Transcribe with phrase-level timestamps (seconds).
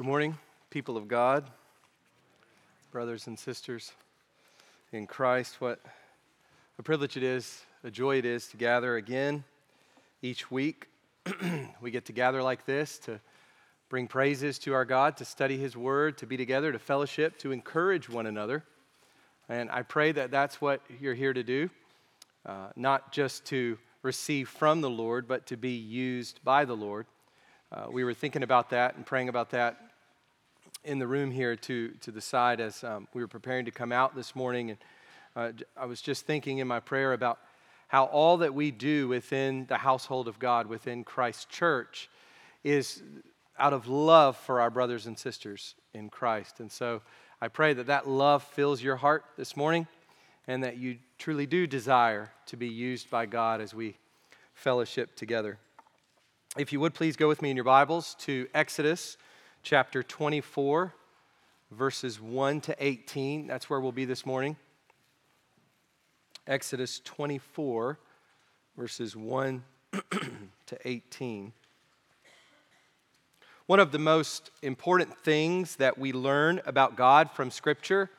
[0.00, 0.38] Good morning,
[0.70, 1.44] people of God,
[2.90, 3.92] brothers and sisters
[4.92, 5.60] in Christ.
[5.60, 5.78] What
[6.78, 9.44] a privilege it is, a joy it is to gather again
[10.22, 10.88] each week.
[11.82, 13.20] we get to gather like this to
[13.90, 17.52] bring praises to our God, to study His Word, to be together, to fellowship, to
[17.52, 18.64] encourage one another.
[19.50, 21.68] And I pray that that's what you're here to do,
[22.46, 27.04] uh, not just to receive from the Lord, but to be used by the Lord.
[27.70, 29.89] Uh, we were thinking about that and praying about that
[30.84, 33.92] in the room here to, to the side as um, we were preparing to come
[33.92, 34.70] out this morning.
[34.70, 34.78] And
[35.36, 37.38] uh, I was just thinking in my prayer about
[37.88, 42.08] how all that we do within the household of God, within Christ's church,
[42.64, 43.02] is
[43.58, 46.60] out of love for our brothers and sisters in Christ.
[46.60, 47.02] And so
[47.40, 49.86] I pray that that love fills your heart this morning
[50.46, 53.96] and that you truly do desire to be used by God as we
[54.54, 55.58] fellowship together.
[56.56, 59.16] If you would please go with me in your Bibles to Exodus
[59.62, 60.94] chapter 24,
[61.70, 63.46] verses 1 to 18.
[63.46, 64.56] That's where we'll be this morning.
[66.46, 67.98] Exodus 24,
[68.76, 69.62] verses 1
[70.66, 71.52] to 18.
[73.66, 78.10] One of the most important things that we learn about God from Scripture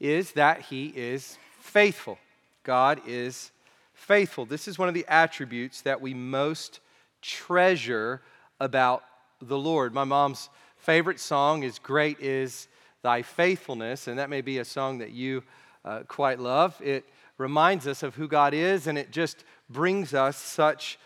[0.00, 2.18] is that He is faithful.
[2.62, 3.52] God is
[3.94, 4.44] faithful.
[4.44, 6.80] This is one of the attributes that we most
[7.22, 8.20] treasure
[8.60, 9.02] about
[9.40, 9.92] the Lord.
[9.92, 12.68] My mom's favorite song is Great is
[13.02, 15.42] Thy Faithfulness, and that may be a song that you
[15.84, 16.80] uh, quite love.
[16.82, 17.04] It
[17.38, 20.98] reminds us of who God is, and it just brings us such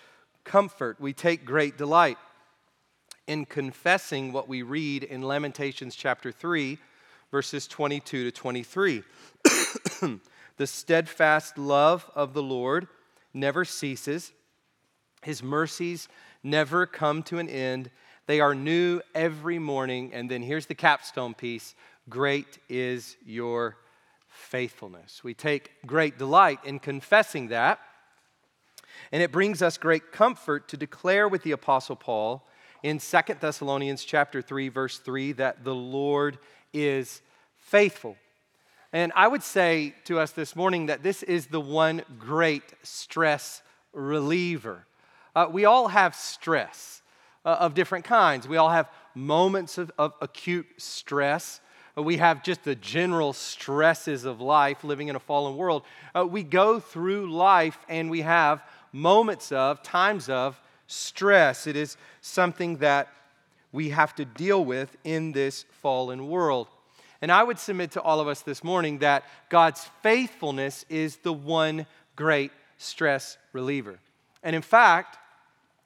[0.45, 1.01] comfort.
[1.01, 2.19] We take great delight
[3.27, 6.79] in confessing what we read in Lamentations chapter 3,
[7.31, 9.03] verses 22 to 23.
[10.57, 12.87] the steadfast love of the Lord
[13.35, 14.33] never ceases,
[15.23, 16.09] His mercies
[16.43, 17.91] never come to an end.
[18.27, 20.13] They are new every morning.
[20.13, 21.75] And then here's the capstone piece
[22.09, 23.77] Great is your
[24.29, 25.23] faithfulness.
[25.23, 27.79] We take great delight in confessing that.
[29.13, 32.47] And it brings us great comfort to declare with the apostle Paul
[32.83, 36.39] in Second Thessalonians chapter 3 verse 3 that the Lord
[36.73, 37.23] is
[37.57, 38.17] faithful.
[38.93, 43.63] And I would say to us this morning that this is the one great stress
[43.93, 44.87] reliever.
[45.35, 47.00] Uh, we all have stress
[47.45, 48.47] uh, of different kinds.
[48.47, 51.61] We all have moments of, of acute stress.
[51.97, 55.83] Uh, we have just the general stresses of life living in a fallen world.
[56.15, 58.63] Uh, we go through life and we have
[58.93, 61.67] moments of, times of stress.
[61.67, 63.09] It is something that
[63.73, 66.67] we have to deal with in this fallen world.
[67.23, 71.33] And I would submit to all of us this morning that God's faithfulness is the
[71.33, 71.87] one
[72.17, 73.99] great stress reliever.
[74.43, 75.19] And in fact,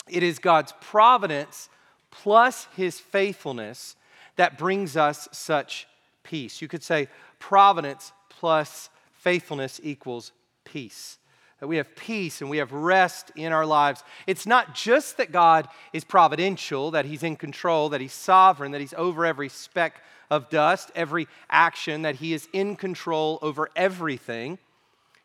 [0.08, 1.68] it is God's providence
[2.10, 3.96] plus his faithfulness
[4.36, 5.86] that brings us such
[6.22, 6.60] peace.
[6.60, 10.32] You could say providence plus faithfulness equals
[10.64, 11.18] peace.
[11.60, 14.02] That we have peace and we have rest in our lives.
[14.26, 18.80] It's not just that God is providential, that He's in control, that He's sovereign, that
[18.80, 24.58] He's over every speck of dust, every action, that He is in control over everything.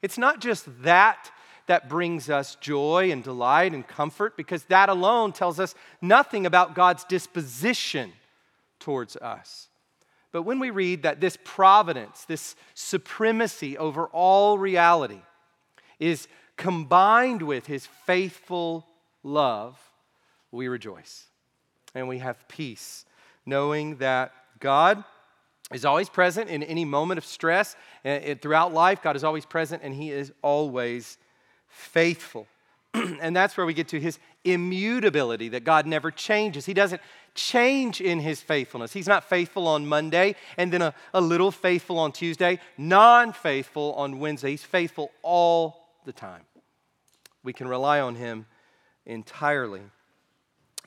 [0.02, 1.32] It's not just that
[1.70, 6.74] that brings us joy and delight and comfort because that alone tells us nothing about
[6.74, 8.12] God's disposition
[8.80, 9.68] towards us.
[10.32, 15.22] But when we read that this providence, this supremacy over all reality,
[16.00, 18.88] is combined with his faithful
[19.22, 19.80] love,
[20.52, 21.28] we rejoice
[21.94, 23.06] and we have peace,
[23.46, 25.04] knowing that God
[25.72, 27.76] is always present in any moment of stress.
[28.04, 31.20] And throughout life, God is always present and he is always
[31.70, 32.48] faithful.
[32.94, 36.66] and that's where we get to his immutability, that God never changes.
[36.66, 37.02] He doesn't
[37.36, 38.94] change in his faithfulness.
[38.94, 43.94] He's not faithful on Monday and then a, a little faithful on Tuesday, non faithful
[43.94, 44.52] on Wednesday.
[44.52, 46.42] He's faithful all the time.
[47.44, 48.46] We can rely on him
[49.06, 49.82] entirely.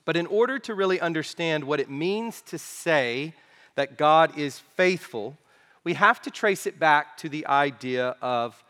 [0.04, 3.34] But in order to really understand what it means to say
[3.76, 5.36] that God is faithful,
[5.84, 8.62] we have to trace it back to the idea of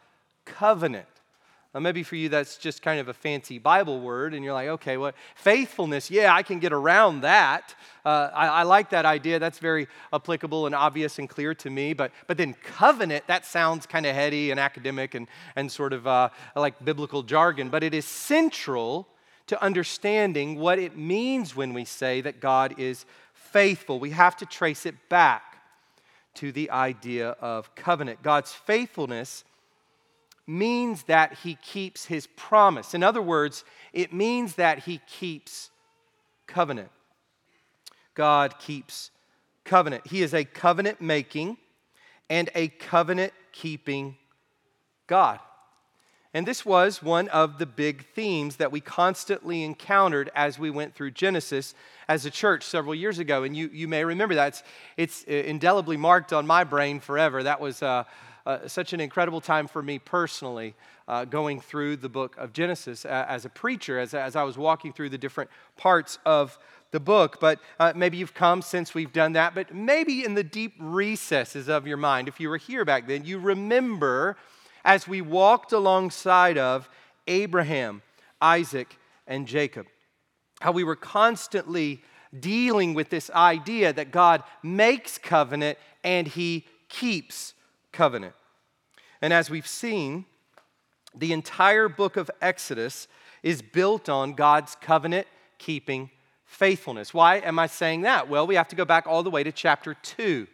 [0.45, 1.07] covenant.
[1.75, 4.69] Now, maybe for you that's just kind of a fancy Bible word, and you're like,
[4.69, 7.75] okay, well, faithfulness, yeah, I can get around that.
[8.05, 9.39] Uh, I, I, like that idea.
[9.39, 11.95] That's very applicable and obvious and clear to me.
[11.95, 16.07] But, but then covenant, that sounds kind of heady and academic and, and sort of
[16.07, 17.71] uh, like biblical jargon.
[17.71, 19.09] But it is central
[19.47, 23.99] to understanding what it means when we say that God is faithful.
[23.99, 25.59] We have to trace it back
[26.35, 28.23] to the idea of covenant.
[28.23, 29.45] God's faithfulness
[30.47, 32.95] means that he keeps his promise.
[32.95, 35.71] In other words, it means that he keeps
[36.47, 36.91] covenant.
[38.15, 39.11] God keeps
[39.65, 40.07] covenant.
[40.07, 41.57] He is a covenant making
[42.29, 44.17] and a covenant keeping
[45.07, 45.39] God.
[46.35, 50.95] And this was one of the big themes that we constantly encountered as we went
[50.95, 51.75] through Genesis
[52.09, 53.43] as a church several years ago.
[53.43, 54.49] And you, you may remember that.
[54.49, 54.63] It's,
[54.97, 57.43] it's indelibly marked on my brain forever.
[57.43, 58.05] That was uh,
[58.47, 60.75] uh, such an incredible time for me personally,
[61.09, 64.93] uh, going through the book of Genesis as a preacher, as, as I was walking
[64.93, 66.59] through the different parts of
[66.91, 67.39] the book.
[67.41, 69.55] But uh, maybe you've come since we've done that.
[69.55, 73.25] But maybe in the deep recesses of your mind, if you were here back then,
[73.25, 74.37] you remember
[74.85, 76.89] as we walked alongside of
[77.27, 78.03] Abraham,
[78.41, 78.97] Isaac,
[79.27, 79.87] and Jacob.
[80.61, 82.03] How we were constantly
[82.39, 87.55] dealing with this idea that God makes covenant and he keeps
[87.93, 88.35] covenant.
[89.21, 90.25] And as we've seen,
[91.15, 93.07] the entire book of Exodus
[93.43, 95.27] is built on God's covenant
[95.59, 96.11] keeping
[96.45, 97.15] faithfulness.
[97.15, 98.29] Why am I saying that?
[98.29, 100.47] Well, we have to go back all the way to chapter 2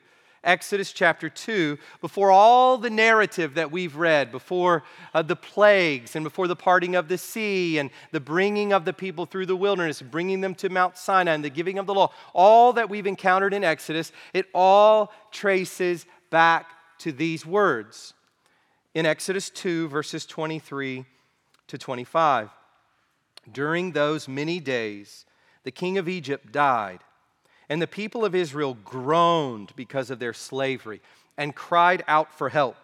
[0.44, 6.24] Exodus chapter 2, before all the narrative that we've read, before uh, the plagues and
[6.24, 10.00] before the parting of the sea and the bringing of the people through the wilderness,
[10.00, 13.52] bringing them to Mount Sinai and the giving of the law, all that we've encountered
[13.52, 18.14] in Exodus, it all traces back to these words
[18.94, 21.04] in Exodus 2, verses 23
[21.68, 22.50] to 25.
[23.50, 25.24] During those many days,
[25.64, 27.00] the king of Egypt died
[27.68, 31.00] and the people of Israel groaned because of their slavery
[31.36, 32.76] and cried out for help.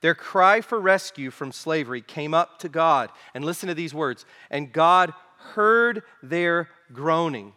[0.00, 3.10] Their cry for rescue from slavery came up to God.
[3.34, 4.26] And listen to these words.
[4.50, 7.52] And God heard their groaning,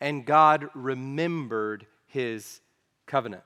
[0.00, 2.60] and God remembered his
[3.06, 3.42] covenant.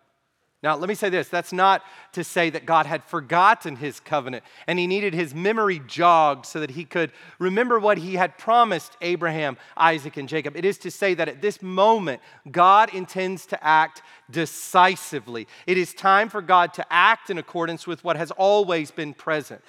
[0.62, 1.82] Now, let me say this that's not
[2.12, 6.60] to say that God had forgotten his covenant and he needed his memory jogged so
[6.60, 7.10] that he could
[7.40, 10.56] remember what he had promised Abraham, Isaac, and Jacob.
[10.56, 15.48] It is to say that at this moment, God intends to act decisively.
[15.66, 19.62] It is time for God to act in accordance with what has always been present.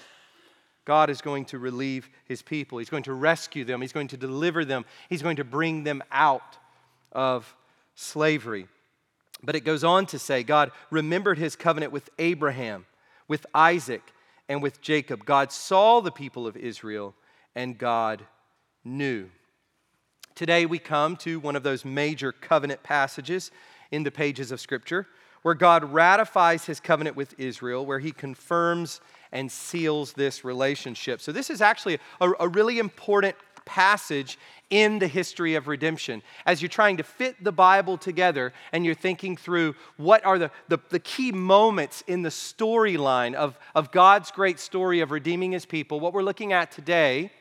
[0.86, 4.18] God is going to relieve his people, he's going to rescue them, he's going to
[4.18, 6.58] deliver them, he's going to bring them out
[7.14, 7.56] of
[7.96, 8.68] slavery.
[9.44, 12.86] But it goes on to say God remembered his covenant with Abraham,
[13.28, 14.02] with Isaac,
[14.48, 15.26] and with Jacob.
[15.26, 17.14] God saw the people of Israel,
[17.56, 18.26] and God
[18.84, 19.30] knew.
[20.36, 23.52] Today we come to one of those major covenant passages
[23.92, 25.08] in the pages of Scripture
[25.44, 29.02] where God ratifies his covenant with Israel, where he confirms
[29.32, 31.22] and seals this relationship.
[31.22, 33.36] So, this is actually a, a really important
[33.66, 34.38] passage
[34.70, 36.24] in the history of redemption.
[36.46, 40.52] As you're trying to fit the Bible together and you're thinking through what are the,
[40.68, 45.66] the, the key moments in the storyline of, of God's great story of redeeming his
[45.66, 47.32] people, what we're looking at today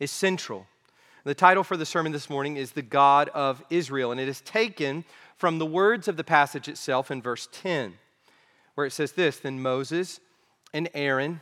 [0.00, 0.66] is central.
[1.24, 4.40] The title for the sermon this morning is The God of Israel, and it is
[4.40, 5.04] taken
[5.36, 7.94] from the words of the passage itself in verse 10,
[8.74, 10.20] where it says this Then Moses
[10.72, 11.40] and Aaron,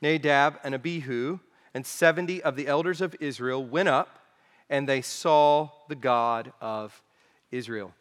[0.00, 1.38] Nadab and Abihu,
[1.76, 4.18] and 70 of the elders of Israel went up
[4.70, 7.02] and they saw the God of
[7.50, 7.92] Israel.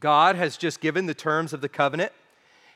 [0.00, 2.12] God has just given the terms of the covenant.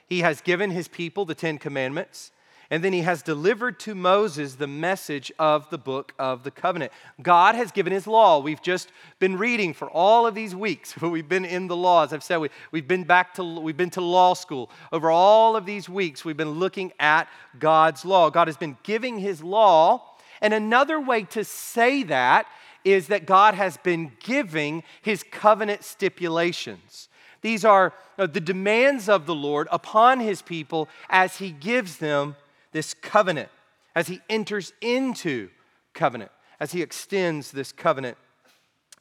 [0.06, 2.32] He has given his people the Ten Commandments.
[2.70, 6.92] And then he has delivered to Moses the message of the book of the covenant.
[7.22, 8.40] God has given his law.
[8.40, 10.94] We've just been reading for all of these weeks.
[11.00, 12.04] We've been in the law.
[12.04, 14.70] As I've said, we, we've been back to, we've been to law school.
[14.92, 17.26] Over all of these weeks, we've been looking at
[17.58, 18.28] God's law.
[18.28, 20.02] God has been giving his law.
[20.42, 22.46] And another way to say that
[22.84, 27.08] is that God has been giving his covenant stipulations.
[27.40, 32.36] These are uh, the demands of the Lord upon his people as he gives them
[32.72, 33.48] this covenant,
[33.94, 35.48] as he enters into
[35.94, 38.16] covenant, as he extends this covenant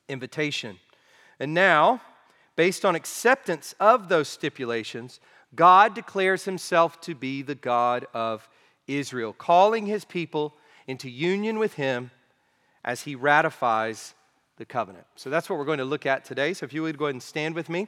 [0.10, 0.80] invitation.
[1.40, 2.02] And now,
[2.56, 5.20] based on acceptance of those stipulations,
[5.56, 8.48] God declares himself to be the God of
[8.88, 10.56] Israel, calling his people
[10.88, 12.12] into union with him
[12.84, 14.14] as he ratifies
[14.58, 15.06] the covenant.
[15.16, 16.54] So that's what we're going to look at today.
[16.54, 17.88] So if you would go ahead and stand with me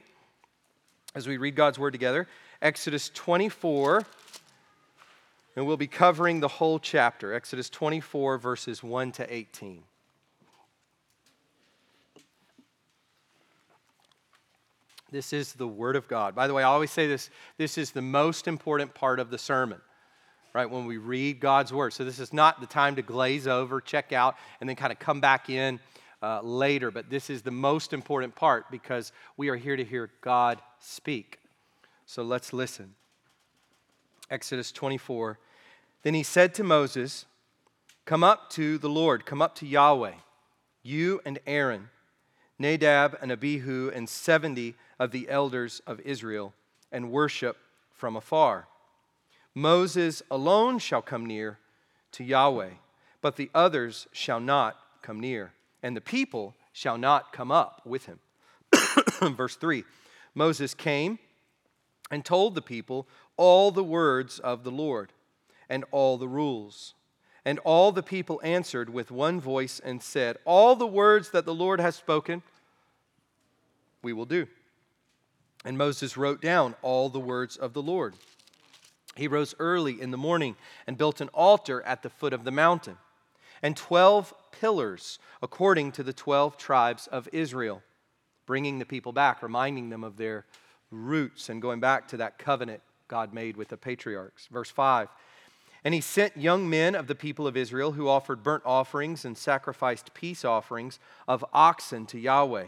[1.14, 2.28] as we read God's word together.
[2.62, 4.02] Exodus 24
[5.56, 9.82] and we'll be covering the whole chapter, Exodus 24, verses 1 to 18.
[15.10, 16.34] This is the Word of God.
[16.34, 19.38] By the way, I always say this this is the most important part of the
[19.38, 19.80] sermon,
[20.54, 20.70] right?
[20.70, 21.92] When we read God's Word.
[21.92, 25.00] So, this is not the time to glaze over, check out, and then kind of
[25.00, 25.80] come back in
[26.22, 26.92] uh, later.
[26.92, 31.40] But this is the most important part because we are here to hear God speak.
[32.06, 32.94] So, let's listen.
[34.30, 35.38] Exodus 24.
[36.02, 37.26] Then he said to Moses,
[38.04, 40.14] Come up to the Lord, come up to Yahweh,
[40.82, 41.90] you and Aaron,
[42.58, 46.54] Nadab and Abihu and 70 of the elders of Israel
[46.92, 47.56] and worship
[47.92, 48.68] from afar.
[49.54, 51.58] Moses alone shall come near
[52.12, 52.70] to Yahweh,
[53.20, 58.06] but the others shall not come near, and the people shall not come up with
[58.06, 58.20] him.
[59.36, 59.84] Verse 3
[60.34, 61.18] Moses came
[62.10, 63.06] and told the people
[63.40, 65.14] all the words of the Lord
[65.70, 66.92] and all the rules.
[67.42, 71.54] And all the people answered with one voice and said, All the words that the
[71.54, 72.42] Lord has spoken,
[74.02, 74.46] we will do.
[75.64, 78.14] And Moses wrote down all the words of the Lord.
[79.16, 80.54] He rose early in the morning
[80.86, 82.98] and built an altar at the foot of the mountain,
[83.62, 87.82] and 12 pillars according to the 12 tribes of Israel,
[88.44, 90.44] bringing the people back, reminding them of their
[90.90, 94.46] roots and going back to that covenant God made with the patriarchs.
[94.46, 95.08] Verse 5
[95.84, 99.36] And he sent young men of the people of Israel who offered burnt offerings and
[99.36, 102.66] sacrificed peace offerings of oxen to Yahweh.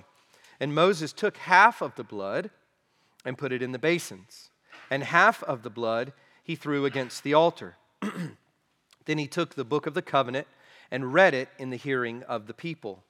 [0.59, 2.51] And Moses took half of the blood
[3.25, 4.51] and put it in the basins,
[4.91, 7.77] and half of the blood he threw against the altar.
[9.05, 10.49] then he took the book of the covenant
[10.91, 13.05] and read it in the hearing of the people.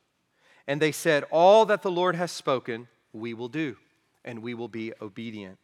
[0.66, 3.76] And they said, All that the Lord has spoken, we will do,
[4.22, 5.58] and we will be obedient.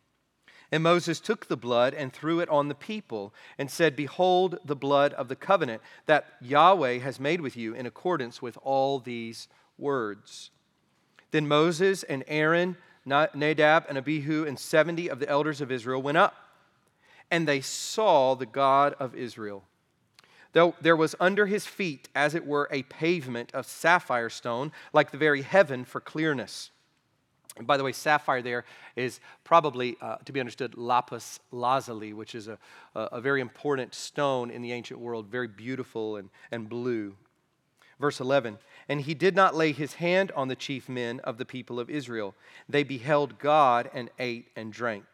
[0.71, 4.77] And Moses took the blood and threw it on the people and said, Behold the
[4.77, 9.49] blood of the covenant that Yahweh has made with you in accordance with all these
[9.79, 10.51] words.
[11.31, 16.19] Then Moses and Aaron, Nadab and Abihu, and 70 of the elders of Israel went
[16.19, 16.35] up
[17.31, 19.65] and they saw the God of Israel.
[20.53, 25.11] Though there was under his feet, as it were, a pavement of sapphire stone, like
[25.11, 26.71] the very heaven for clearness.
[27.59, 28.65] And by the way, sapphire there
[28.97, 32.59] is probably uh, to be understood lapis lazuli, which is a,
[32.95, 37.15] a, very important stone in the ancient world, very beautiful and, and blue.
[37.99, 41.45] Verse 11 And he did not lay his hand on the chief men of the
[41.45, 42.35] people of Israel.
[42.69, 45.05] They beheld God and ate and drank.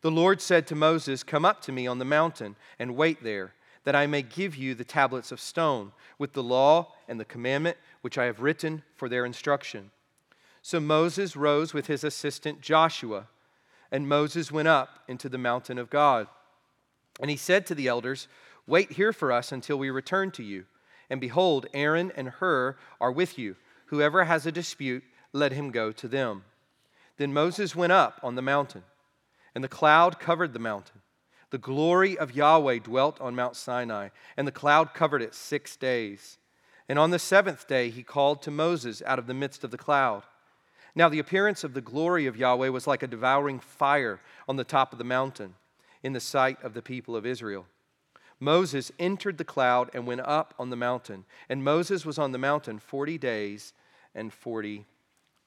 [0.00, 3.54] The Lord said to Moses, Come up to me on the mountain and wait there,
[3.84, 7.76] that I may give you the tablets of stone with the law and the commandment
[8.02, 9.90] which I have written for their instruction.
[10.64, 13.26] So Moses rose with his assistant Joshua,
[13.92, 16.26] and Moses went up into the mountain of God.
[17.20, 18.28] And he said to the elders,
[18.66, 20.64] Wait here for us until we return to you.
[21.10, 23.56] And behold, Aaron and Hur are with you.
[23.88, 25.04] Whoever has a dispute,
[25.34, 26.44] let him go to them.
[27.18, 28.84] Then Moses went up on the mountain
[29.54, 31.02] and the cloud covered the mountain.
[31.50, 36.38] The glory of Yahweh dwelt on Mount Sinai, and the cloud covered it six days.
[36.88, 39.76] And on the seventh day he called to Moses out of the midst of the
[39.76, 40.22] cloud.
[40.94, 44.64] Now the appearance of the glory of Yahweh was like a devouring fire on the
[44.64, 45.54] top of the mountain
[46.02, 47.66] in the sight of the people of Israel.
[48.38, 52.38] Moses entered the cloud and went up on the mountain, and Moses was on the
[52.38, 53.72] mountain 40 days
[54.14, 54.84] and 40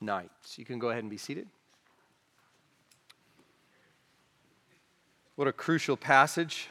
[0.02, 0.58] nights.
[0.58, 1.48] You can go ahead and be seated.
[5.36, 6.70] What a crucial passage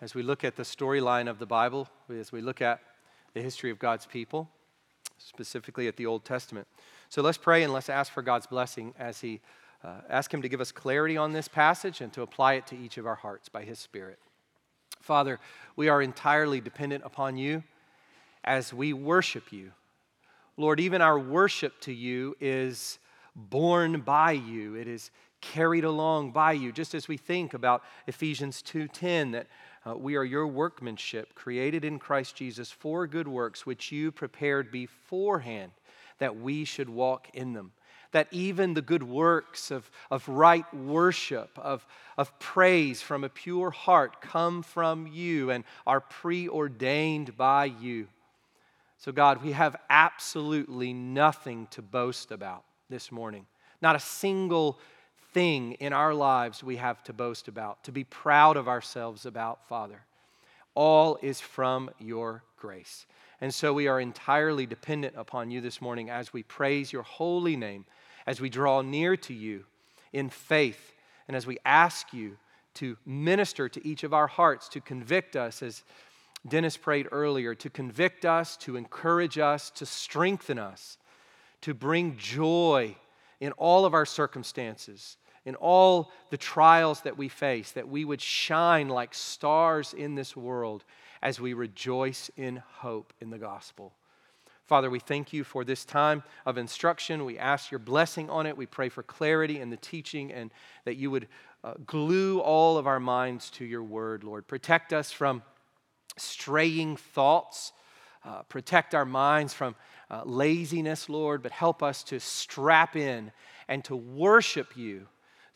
[0.00, 2.80] as we look at the storyline of the Bible, as we look at
[3.34, 4.48] the history of God's people,
[5.18, 6.66] specifically at the Old Testament.
[7.08, 9.40] So let's pray and let's ask for God's blessing as He
[9.84, 12.76] uh, ask Him to give us clarity on this passage and to apply it to
[12.76, 14.18] each of our hearts by His Spirit.
[15.00, 15.38] Father,
[15.76, 17.62] we are entirely dependent upon you
[18.44, 19.72] as we worship you.
[20.56, 22.98] Lord, even our worship to you is
[23.36, 24.74] born by you.
[24.74, 25.10] It is
[25.40, 29.46] carried along by you just as we think about Ephesians 2:10 that
[29.86, 34.70] uh, we are your workmanship created in Christ Jesus for good works which you prepared
[34.70, 35.72] beforehand
[36.18, 37.72] that we should walk in them
[38.12, 43.70] that even the good works of, of right worship, of, of praise from a pure
[43.70, 48.08] heart come from you and are preordained by you.
[48.96, 53.46] So, God, we have absolutely nothing to boast about this morning.
[53.80, 54.78] Not a single
[55.38, 59.64] thing in our lives we have to boast about, to be proud of ourselves about,
[59.68, 60.00] Father.
[60.74, 63.06] All is from your grace.
[63.40, 67.54] And so we are entirely dependent upon you this morning as we praise your holy
[67.54, 67.84] name,
[68.26, 69.64] as we draw near to you
[70.12, 70.92] in faith,
[71.28, 72.36] and as we ask you
[72.74, 75.84] to minister to each of our hearts, to convict us, as
[76.48, 80.98] Dennis prayed earlier, to convict us, to encourage us, to strengthen us,
[81.60, 82.96] to bring joy
[83.38, 85.16] in all of our circumstances,
[85.48, 90.36] in all the trials that we face, that we would shine like stars in this
[90.36, 90.84] world
[91.22, 93.94] as we rejoice in hope in the gospel.
[94.66, 97.24] Father, we thank you for this time of instruction.
[97.24, 98.58] We ask your blessing on it.
[98.58, 100.52] We pray for clarity in the teaching and
[100.84, 101.28] that you would
[101.64, 104.46] uh, glue all of our minds to your word, Lord.
[104.46, 105.42] Protect us from
[106.18, 107.72] straying thoughts,
[108.22, 109.76] uh, protect our minds from
[110.10, 113.32] uh, laziness, Lord, but help us to strap in
[113.66, 115.06] and to worship you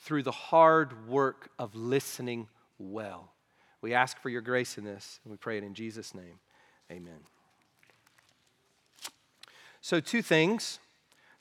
[0.02, 3.30] through the hard work of listening well.
[3.80, 6.40] We ask for your grace in this, and we pray it in Jesus' name.
[6.90, 7.20] Amen.
[9.80, 10.80] So, two things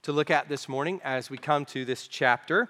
[0.03, 2.69] to look at this morning as we come to this chapter.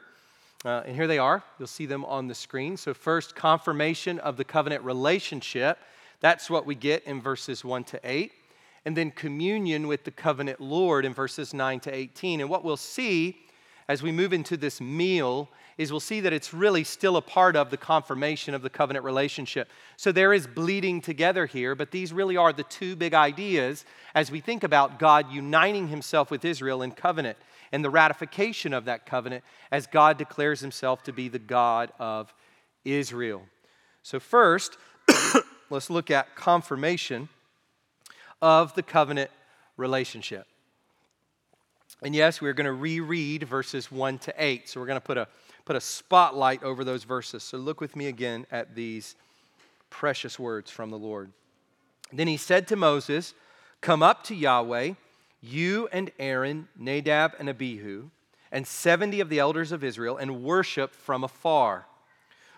[0.64, 1.44] Uh, and here they are.
[1.60, 2.78] You'll see them on the screen.
[2.78, 5.78] So, first, confirmation of the covenant relationship.
[6.22, 8.32] That's what we get in verses 1 to 8.
[8.86, 12.40] And then communion with the covenant Lord in verses 9 to 18.
[12.40, 13.38] And what we'll see
[13.88, 15.50] as we move into this meal
[15.82, 19.04] is we'll see that it's really still a part of the confirmation of the covenant
[19.04, 19.68] relationship.
[19.98, 23.84] So there is bleeding together here, but these really are the two big ideas
[24.14, 27.36] as we think about God uniting himself with Israel in covenant
[27.72, 32.32] and the ratification of that covenant as God declares himself to be the God of
[32.86, 33.42] Israel.
[34.04, 34.78] So, first,
[35.72, 37.28] let's look at confirmation
[38.40, 39.32] of the covenant
[39.78, 40.46] relationship.
[42.04, 44.68] And yes, we're going to reread verses 1 to 8.
[44.68, 45.28] So we're going to put a,
[45.72, 47.44] put a spotlight over those verses.
[47.44, 49.16] So look with me again at these
[49.90, 51.32] precious words from the Lord.
[52.12, 53.34] Then he said to Moses,
[53.80, 54.96] Come up to Yahweh,
[55.40, 58.10] you and Aaron, Nadab and Abihu,
[58.52, 61.86] and 70 of the elders of Israel, and worship from afar.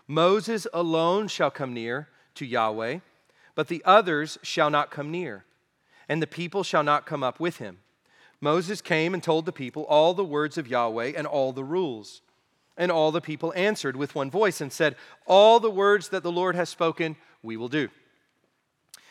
[0.07, 2.97] Moses alone shall come near to Yahweh,
[3.53, 5.45] but the others shall not come near,
[6.09, 7.77] and the people shall not come up with him.
[8.41, 12.23] Moses came and told the people all the words of Yahweh and all the rules.
[12.77, 14.95] And all the people answered with one voice and said,
[15.27, 17.89] All the words that the Lord has spoken, we will do.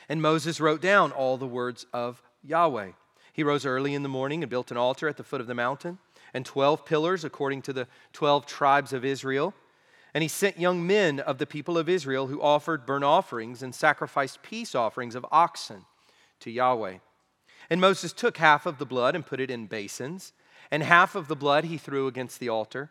[0.08, 2.92] And Moses wrote down all the words of Yahweh.
[3.32, 5.54] He rose early in the morning and built an altar at the foot of the
[5.54, 5.98] mountain,
[6.34, 9.54] and 12 pillars according to the 12 tribes of Israel.
[10.12, 13.74] And he sent young men of the people of Israel who offered burnt offerings and
[13.74, 15.86] sacrificed peace offerings of oxen
[16.40, 16.98] to Yahweh.
[17.70, 20.34] And Moses took half of the blood and put it in basins,
[20.70, 22.90] and half of the blood he threw against the altar.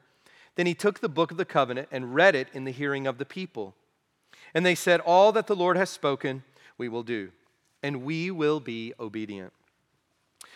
[0.55, 3.17] Then he took the book of the covenant and read it in the hearing of
[3.17, 3.75] the people.
[4.53, 6.43] And they said, All that the Lord has spoken,
[6.77, 7.31] we will do,
[7.81, 9.53] and we will be obedient.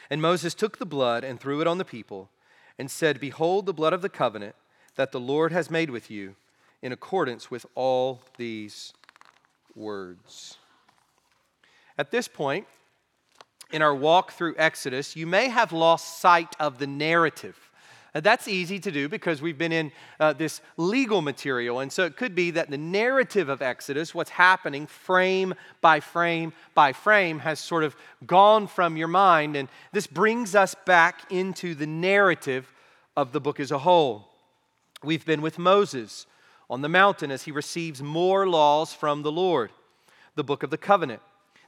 [0.10, 2.30] And Moses took the blood and threw it on the people,
[2.78, 4.56] and said, Behold the blood of the covenant
[4.96, 6.36] that the Lord has made with you,
[6.82, 8.94] in accordance with all these
[9.76, 10.58] words.
[11.98, 12.68] At this point,
[13.72, 17.65] in our walk through Exodus, you may have lost sight of the narrative.
[18.24, 21.80] That's easy to do because we've been in uh, this legal material.
[21.80, 26.54] And so it could be that the narrative of Exodus, what's happening frame by frame
[26.74, 29.58] by frame, has sort of gone from your mind.
[29.58, 32.72] And this brings us back into the narrative
[33.18, 34.30] of the book as a whole.
[35.04, 36.26] We've been with Moses
[36.70, 39.72] on the mountain as he receives more laws from the Lord,
[40.36, 41.22] the book of the covenant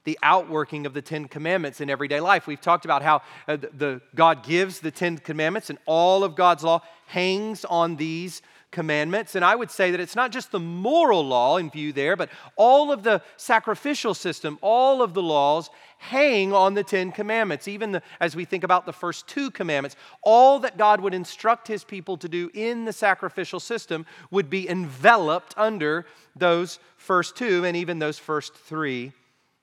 [0.03, 2.47] the outworking of the Ten Commandments in everyday life.
[2.47, 6.35] We've talked about how uh, the, the, God gives the Ten Commandments, and all of
[6.35, 9.35] God's law hangs on these commandments.
[9.35, 12.29] And I would say that it's not just the moral law in view there, but
[12.55, 17.67] all of the sacrificial system, all of the laws hang on the Ten Commandments.
[17.67, 21.67] Even the, as we think about the first two commandments, all that God would instruct
[21.67, 26.05] his people to do in the sacrificial system would be enveloped under
[26.35, 29.13] those first two and even those first three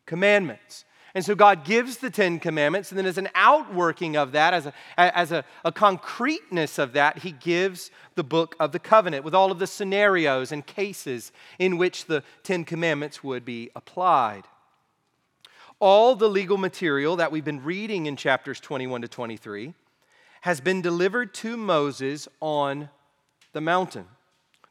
[0.06, 0.84] commandments.
[1.14, 4.66] And so God gives the Ten Commandments, and then as an outworking of that, as,
[4.66, 9.34] a, as a, a, concreteness of that, He gives the book of the covenant with
[9.34, 14.42] all of the scenarios and cases in which the Ten Commandments would be applied.
[15.78, 19.72] All the legal material that we've been reading in chapters 21 to 23
[20.40, 22.88] has been delivered to Moses on
[23.52, 24.06] the mountain.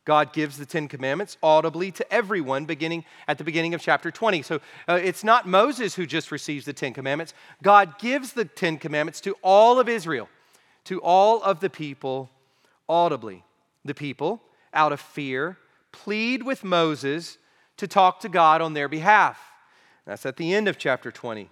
[0.05, 4.41] God gives the Ten Commandments audibly to everyone beginning at the beginning of chapter 20.
[4.41, 7.33] So uh, it's not Moses who just receives the Ten Commandments.
[7.61, 10.27] God gives the Ten Commandments to all of Israel,
[10.85, 12.29] to all of the people
[12.89, 13.43] audibly.
[13.85, 14.41] The people,
[14.73, 15.57] out of fear,
[15.91, 17.37] plead with Moses
[17.77, 19.39] to talk to God on their behalf.
[20.05, 21.49] That's at the end of chapter 20.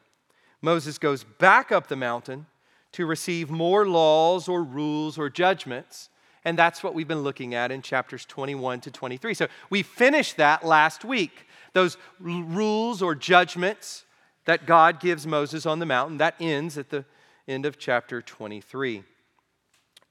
[0.62, 2.48] Moses goes back up the mountain
[2.92, 6.10] to receive more laws or rules or judgments
[6.44, 9.34] and that's what we've been looking at in chapters 21 to 23.
[9.34, 11.48] So we finished that last week.
[11.74, 14.06] Those rules or judgments
[14.46, 17.06] that God gives Moses on the mountain, that ends at the
[17.48, 19.04] end of chapter 23.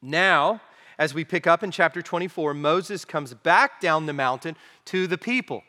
[0.00, 0.60] Now,
[0.98, 5.18] as we pick up in chapter 24, Moses comes back down the mountain to the
[5.18, 5.62] people.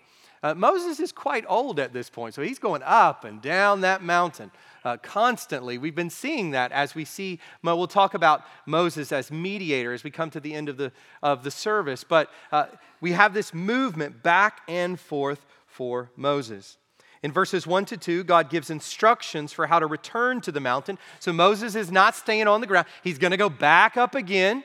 [0.44, 4.02] Uh, Moses is quite old at this point, so he's going up and down that
[4.02, 4.50] mountain
[4.84, 5.78] uh, constantly.
[5.78, 10.10] We've been seeing that as we see, we'll talk about Moses as mediator as we
[10.10, 12.66] come to the end of the, of the service, but uh,
[13.02, 16.78] we have this movement back and forth for Moses.
[17.22, 20.98] In verses 1 to 2, God gives instructions for how to return to the mountain.
[21.20, 24.64] So Moses is not staying on the ground, he's going to go back up again.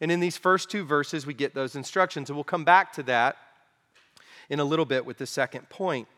[0.00, 2.28] And in these first two verses, we get those instructions.
[2.28, 3.36] And we'll come back to that
[4.48, 6.08] in a little bit with the second point.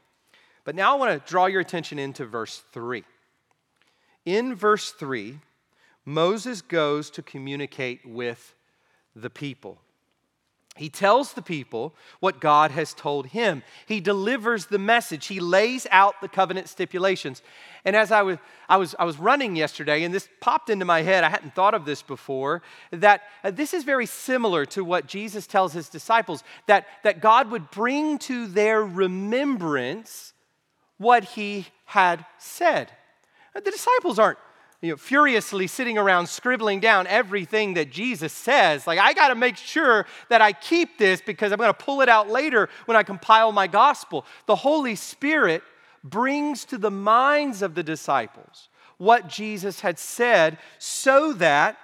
[0.65, 3.05] But now I want to draw your attention into verse 3.
[4.25, 5.39] In verse 3,
[6.05, 8.55] Moses goes to communicate with
[9.17, 9.79] the people.
[10.81, 13.63] He tells the people what God has told him.
[13.85, 15.27] He delivers the message.
[15.27, 17.43] He lays out the covenant stipulations.
[17.85, 21.03] And as I was, I was, I was running yesterday, and this popped into my
[21.03, 22.63] head, I hadn't thought of this before,
[22.93, 27.51] that uh, this is very similar to what Jesus tells his disciples that, that God
[27.51, 30.33] would bring to their remembrance
[30.97, 32.91] what he had said.
[33.53, 34.39] The disciples aren't
[34.83, 38.87] you know, furiously sitting around scribbling down everything that Jesus says.
[38.87, 42.01] Like, I got to make sure that I keep this because I'm going to pull
[42.01, 44.25] it out later when I compile my gospel.
[44.47, 45.63] The Holy Spirit
[46.03, 51.77] brings to the minds of the disciples what Jesus had said so that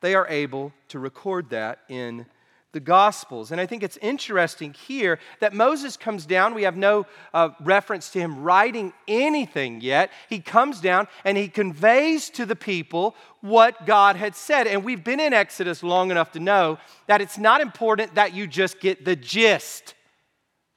[0.00, 2.26] they are able to record that in
[2.72, 3.50] the Gospels.
[3.50, 6.54] And I think it's interesting here that Moses comes down.
[6.54, 10.10] We have no uh, reference to him writing anything yet.
[10.28, 14.66] He comes down and he conveys to the people what God had said.
[14.66, 18.46] And we've been in Exodus long enough to know that it's not important that you
[18.46, 19.94] just get the gist.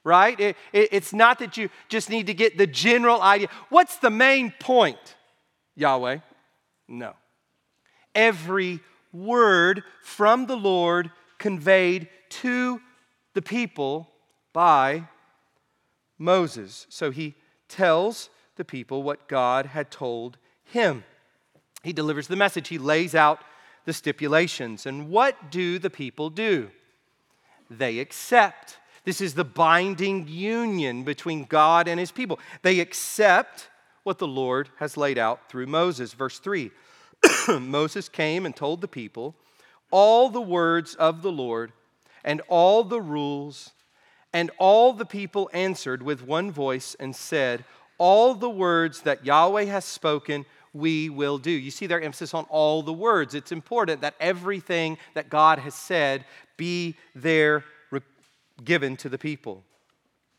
[0.04, 0.38] Right?
[0.40, 3.48] It, it, it's not that you just need to get the general idea.
[3.68, 5.16] What's the main point,
[5.76, 6.18] Yahweh?
[6.88, 7.12] No.
[8.14, 8.80] Every
[9.12, 11.10] word from the Lord
[11.42, 12.80] conveyed to
[13.34, 14.08] the people
[14.52, 15.08] by
[16.16, 16.86] Moses.
[16.88, 17.34] So he
[17.68, 21.02] tells the people what God had told him.
[21.82, 23.40] He delivers the message, he lays out
[23.86, 24.86] the stipulations.
[24.86, 26.70] And what do the people do?
[27.68, 28.78] They accept.
[29.04, 32.38] This is the binding union between God and his people.
[32.62, 33.68] They accept
[34.04, 36.12] what the Lord has laid out through Moses.
[36.12, 36.70] Verse 3
[37.58, 39.34] Moses came and told the people
[39.92, 41.72] all the words of the Lord
[42.24, 43.70] and all the rules.
[44.32, 47.64] And all the people answered with one voice and said,
[47.98, 51.50] All the words that Yahweh has spoken, we will do.
[51.50, 53.34] You see their emphasis on all the words.
[53.34, 56.24] It's important that everything that God has said
[56.56, 57.64] be there
[58.64, 59.64] given to the people.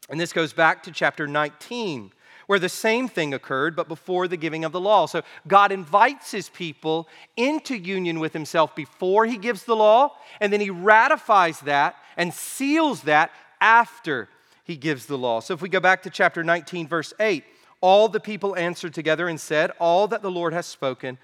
[0.10, 2.12] And this goes back to chapter 19
[2.48, 5.06] where the same thing occurred, but before the giving of the law.
[5.06, 10.52] So God invites his people into union with himself before he gives the law, and
[10.52, 14.30] then he ratifies that and seals that after
[14.64, 15.40] he gives the law.
[15.40, 17.44] So if we go back to chapter 19, verse 8,
[17.82, 21.18] all the people answered together and said, All that the Lord has spoken,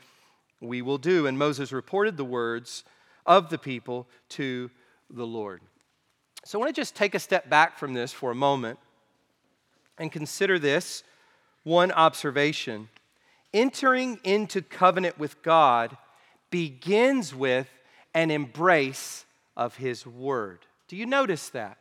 [0.60, 1.26] we will do.
[1.26, 2.84] And Moses reported the words
[3.26, 4.70] of the people to
[5.10, 5.62] the Lord.
[6.44, 8.80] So I want to just take a step back from this for a moment
[10.00, 11.04] and consider this
[11.64, 12.90] one observation.
[13.54, 15.98] Entering into covenant with God
[16.50, 17.68] begins with
[18.14, 20.60] an embrace of His Word.
[20.88, 21.78] Do you notice that?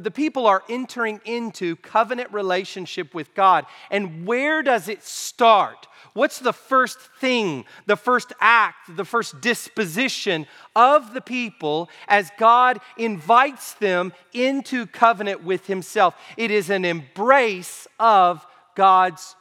[0.00, 3.66] The people are entering into covenant relationship with God.
[3.90, 5.86] And where does it start?
[6.14, 12.80] What's the first thing, the first act, the first disposition of the people as God
[12.96, 16.14] invites them into covenant with Himself?
[16.36, 19.34] It is an embrace of God's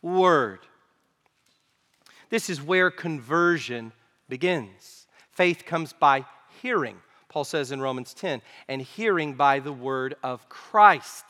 [0.00, 0.60] Word.
[2.30, 3.92] This is where conversion
[4.28, 5.06] begins.
[5.32, 6.24] Faith comes by
[6.62, 6.96] hearing,
[7.32, 11.24] Paul says in Romans 10, and hearing by the Word of Christ.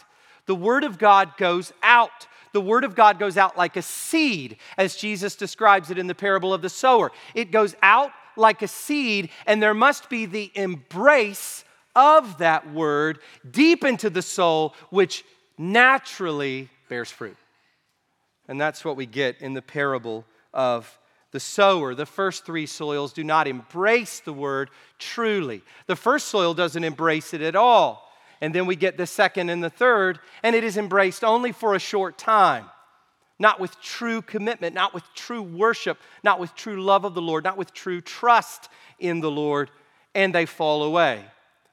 [0.46, 2.26] The Word of God goes out.
[2.52, 6.14] The Word of God goes out like a seed, as Jesus describes it in the
[6.14, 7.12] parable of the sower.
[7.34, 13.20] It goes out like a seed, and there must be the embrace of that Word
[13.48, 15.24] deep into the soul, which
[15.56, 17.36] naturally bears fruit.
[18.48, 20.98] And that's what we get in the parable of
[21.32, 21.94] the sower.
[21.94, 25.62] The first three soils do not embrace the word truly.
[25.86, 28.08] The first soil doesn't embrace it at all.
[28.40, 31.74] And then we get the second and the third, and it is embraced only for
[31.74, 32.66] a short time.
[33.38, 37.44] Not with true commitment, not with true worship, not with true love of the Lord,
[37.44, 38.68] not with true trust
[38.98, 39.70] in the Lord,
[40.14, 41.24] and they fall away.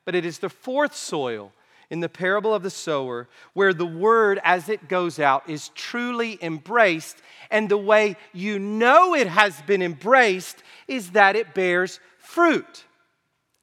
[0.05, 1.51] But it is the fourth soil
[1.89, 6.37] in the parable of the sower, where the word as it goes out is truly
[6.41, 7.17] embraced.
[7.49, 12.85] And the way you know it has been embraced is that it bears fruit,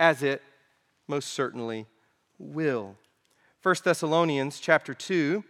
[0.01, 0.43] as it
[1.07, 1.87] most certainly
[2.39, 2.97] will.
[3.62, 5.45] 1 Thessalonians chapter 2,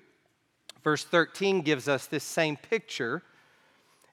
[0.85, 3.23] verse 13 gives us this same picture.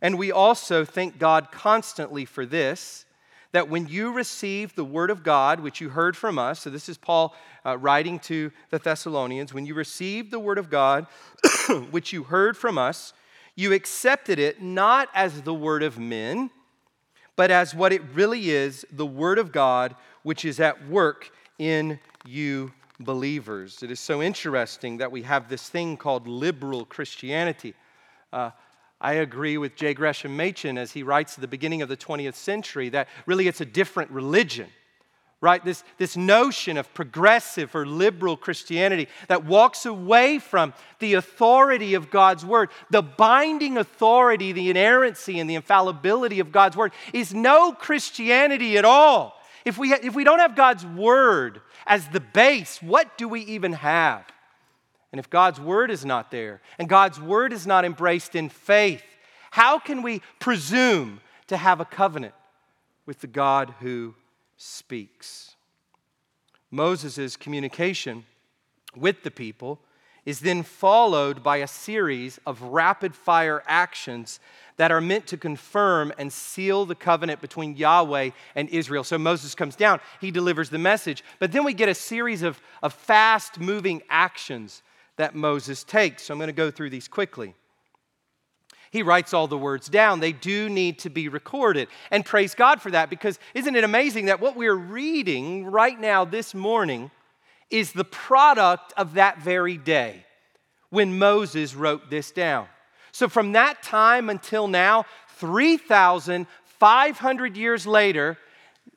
[0.02, 3.06] And we also thank God constantly for this
[3.54, 6.90] that when you received the word of God, which you heard from us, so this
[6.90, 7.36] is Paul
[7.66, 11.06] uh, writing to the Thessalonians, when you received the word of God,
[11.92, 13.14] which you heard from us,
[13.56, 16.50] you accepted it not as the word of men,
[17.36, 22.00] but as what it really is the word of God, which is at work in
[22.26, 23.84] you believers.
[23.84, 27.76] It is so interesting that we have this thing called liberal Christianity.
[28.32, 28.50] Uh,
[29.04, 29.94] I agree with J.
[29.94, 33.60] Gresham Machen as he writes at the beginning of the 20th century that really it's
[33.60, 34.70] a different religion,
[35.42, 35.64] right?
[35.64, 42.10] This, this notion of progressive or liberal Christianity that walks away from the authority of
[42.10, 47.74] God's word, the binding authority, the inerrancy, and the infallibility of God's word is no
[47.74, 49.38] Christianity at all.
[49.66, 53.42] If we, ha- if we don't have God's word as the base, what do we
[53.42, 54.24] even have?
[55.14, 59.04] And if God's word is not there and God's word is not embraced in faith,
[59.52, 62.34] how can we presume to have a covenant
[63.06, 64.16] with the God who
[64.58, 65.56] speaks?
[66.72, 68.26] Moses' communication
[68.96, 69.80] with the people
[70.26, 74.40] is then followed by a series of rapid fire actions
[74.78, 79.04] that are meant to confirm and seal the covenant between Yahweh and Israel.
[79.04, 82.60] So Moses comes down, he delivers the message, but then we get a series of,
[82.82, 84.82] of fast moving actions
[85.18, 86.24] that Moses takes.
[86.24, 87.54] So I'm going to go through these quickly.
[88.92, 90.20] He writes all the words down.
[90.20, 91.88] They do need to be recorded.
[92.12, 96.26] And praise God for that because isn't it amazing that what we're reading right now
[96.26, 97.10] this morning
[97.72, 100.28] is the product of that very day
[100.92, 102.68] when Moses wrote this down.
[103.12, 105.06] So from that time until now,
[105.38, 108.38] 3,500 years later,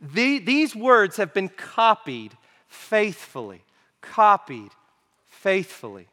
[0.01, 2.37] the, these words have been copied
[2.69, 3.65] faithfully,
[4.03, 4.73] copied
[5.37, 6.09] faithfully.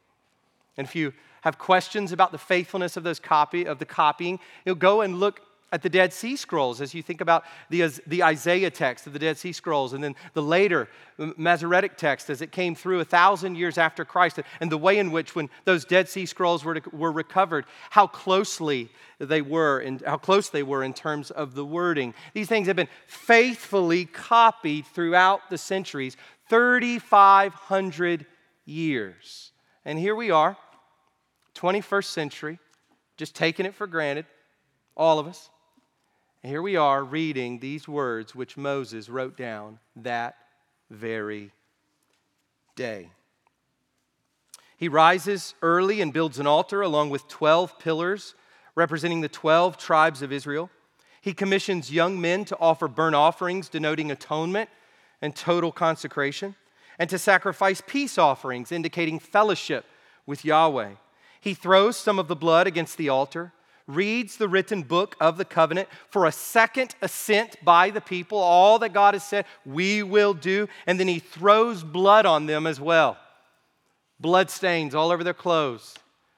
[0.77, 4.75] And if you have questions about the faithfulness of those copy of the copying, you'll
[4.75, 5.41] go and look
[5.73, 9.17] at the Dead Sea Scrolls as you think about the, the Isaiah text of the
[9.17, 13.55] Dead Sea Scrolls and then the later Masoretic text as it came through a thousand
[13.55, 17.11] years after Christ and the way in which when those Dead Sea Scrolls were, were
[17.11, 22.13] recovered, how closely they were and how close they were in terms of the wording.
[22.33, 26.17] These things have been faithfully copied throughout the centuries,
[26.49, 28.27] 3,500
[28.65, 29.51] years.
[29.85, 30.57] And here we are,
[31.55, 32.59] 21st century,
[33.17, 34.25] just taking it for granted,
[34.95, 35.49] all of us.
[36.41, 40.35] And here we are reading these words which Moses wrote down that
[40.89, 41.51] very
[42.75, 43.09] day.
[44.77, 48.35] He rises early and builds an altar along with 12 pillars
[48.75, 50.69] representing the 12 tribes of Israel.
[51.21, 54.69] He commissions young men to offer burnt offerings denoting atonement
[55.21, 56.55] and total consecration
[56.99, 59.85] and to sacrifice peace offerings, indicating fellowship
[60.25, 60.91] with Yahweh.
[61.39, 63.51] He throws some of the blood against the altar,
[63.85, 68.79] reads the written book of the covenant for a second assent by the people, all
[68.79, 72.79] that God has said we will do, and then he throws blood on them as
[72.79, 73.17] well.
[74.19, 75.95] Blood stains all over their clothes.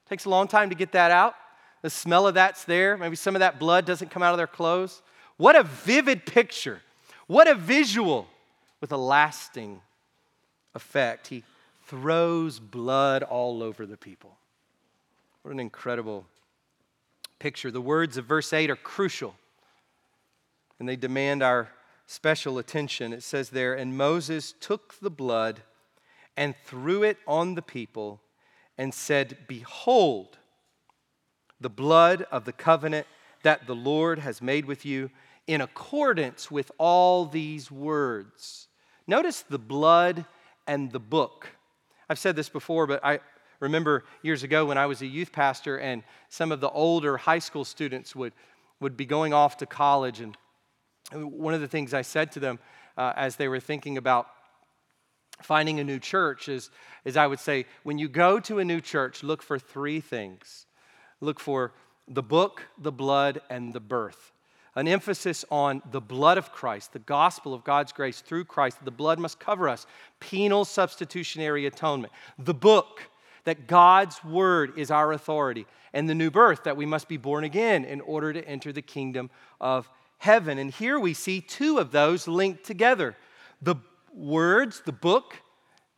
[0.09, 1.35] Takes a long time to get that out.
[1.83, 2.97] The smell of that's there.
[2.97, 5.03] Maybe some of that blood doesn't come out of their clothes.
[5.37, 6.81] What a vivid picture.
[7.27, 8.27] What a visual
[8.81, 9.81] with a lasting
[10.75, 11.27] effect.
[11.27, 11.43] He
[11.88, 14.38] throws blood all over the people.
[15.41, 16.25] What an incredible
[17.39, 17.71] picture.
[17.71, 19.35] The words of verse 8 are crucial
[20.79, 21.69] and they demand our
[22.05, 23.13] special attention.
[23.13, 25.61] It says there, And Moses took the blood
[26.38, 28.21] and threw it on the people
[28.77, 30.38] and said, Behold,
[31.61, 33.07] the blood of the covenant
[33.43, 35.09] that the Lord has made with you
[35.47, 38.67] in accordance with all these words.
[39.07, 40.25] Notice the blood
[40.67, 41.49] and the book.
[42.10, 43.19] I've said this before, but I
[43.60, 47.39] remember years ago when I was a youth pastor and some of the older high
[47.39, 48.34] school students would,
[48.80, 50.19] would be going off to college.
[50.19, 50.38] And
[51.12, 52.60] one of the things I said to them
[52.97, 54.28] uh, as they were thinking about
[55.41, 56.69] finding a new church is,
[57.04, 60.65] is I would say, when you go to a new church, look for three things
[61.21, 61.73] look for
[62.08, 64.32] the book, the blood, and the birth
[64.75, 68.83] an emphasis on the blood of Christ, the gospel of God's grace through Christ.
[68.83, 69.88] The blood must cover us.
[70.19, 72.11] Penal substitutionary atonement.
[72.38, 73.09] The book,
[73.45, 75.65] that God's word is our authority.
[75.93, 78.81] And the new birth, that we must be born again in order to enter the
[78.81, 79.29] kingdom
[79.61, 80.57] of heaven.
[80.57, 83.15] And here we see two of those linked together
[83.61, 83.75] the
[84.13, 85.41] words, the book,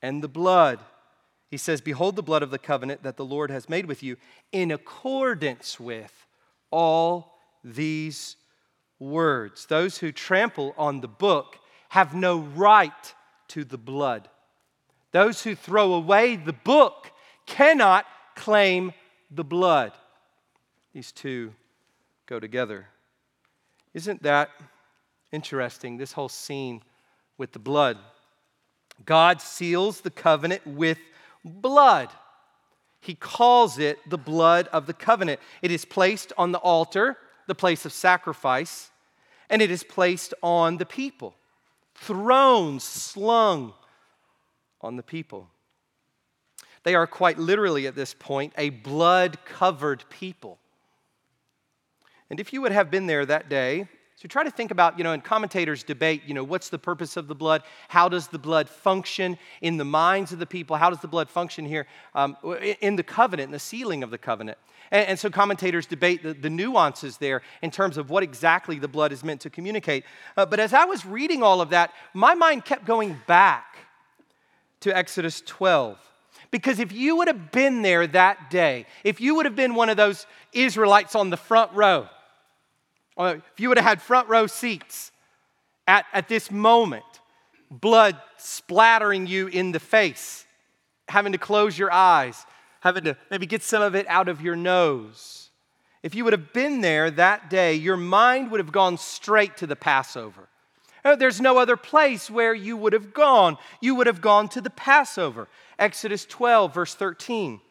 [0.01, 0.79] and the blood.
[1.49, 4.17] He says, Behold the blood of the covenant that the Lord has made with you
[4.51, 6.27] in accordance with
[6.69, 8.35] all these
[8.99, 9.65] words.
[9.65, 11.57] Those who trample on the book
[11.89, 13.13] have no right
[13.49, 14.29] to the blood.
[15.12, 17.12] Those who throw away the book
[17.45, 18.05] cannot
[18.36, 18.93] claim
[19.31, 19.93] the blood.
[20.93, 21.53] These two
[22.25, 22.88] go together.
[23.93, 24.49] Isn't that
[25.31, 26.81] Interesting, this whole scene
[27.38, 27.97] with the blood.
[29.05, 30.97] God seals the covenant with
[31.43, 32.10] blood.
[33.01, 35.39] He calls it the blood of the covenant.
[35.62, 38.91] It is placed on the altar, the place of sacrifice,
[39.49, 41.36] and it is placed on the people.
[41.95, 43.73] Thrones slung
[44.81, 45.49] on the people.
[46.83, 50.60] They are quite literally at this point a blood covered people.
[52.29, 55.03] And if you would have been there that day, so try to think about, you
[55.03, 57.62] know, and commentators debate, you know, what's the purpose of the blood?
[57.88, 60.75] How does the blood function in the minds of the people?
[60.75, 62.36] How does the blood function here um,
[62.82, 64.58] in the covenant, in the sealing of the covenant?
[64.89, 68.88] And, and so commentators debate the, the, nuances there in terms of what exactly the
[68.88, 70.03] blood is meant to communicate.
[70.36, 73.77] Uh, but as I was reading all of that, my mind kept going back
[74.80, 75.99] to Exodus 12.
[76.49, 79.89] Because if you would have been there that day, if you would have been one
[79.89, 82.08] of those Israelites on the front row,
[83.25, 85.12] if you would have had front row seats
[85.88, 87.03] at, at this moment,
[87.71, 90.45] blood splattering you in the face,
[91.08, 92.45] having to close your eyes,
[92.82, 95.49] having to maybe get some of it out of your nose.
[96.03, 99.67] If you would have been there that day, your mind would have gone straight to
[99.67, 100.47] the Passover.
[101.03, 103.58] Uh, there's no other place where you would have gone.
[103.82, 105.47] You would have gone to the Passover.
[105.80, 107.62] Exodus 12, verse 13.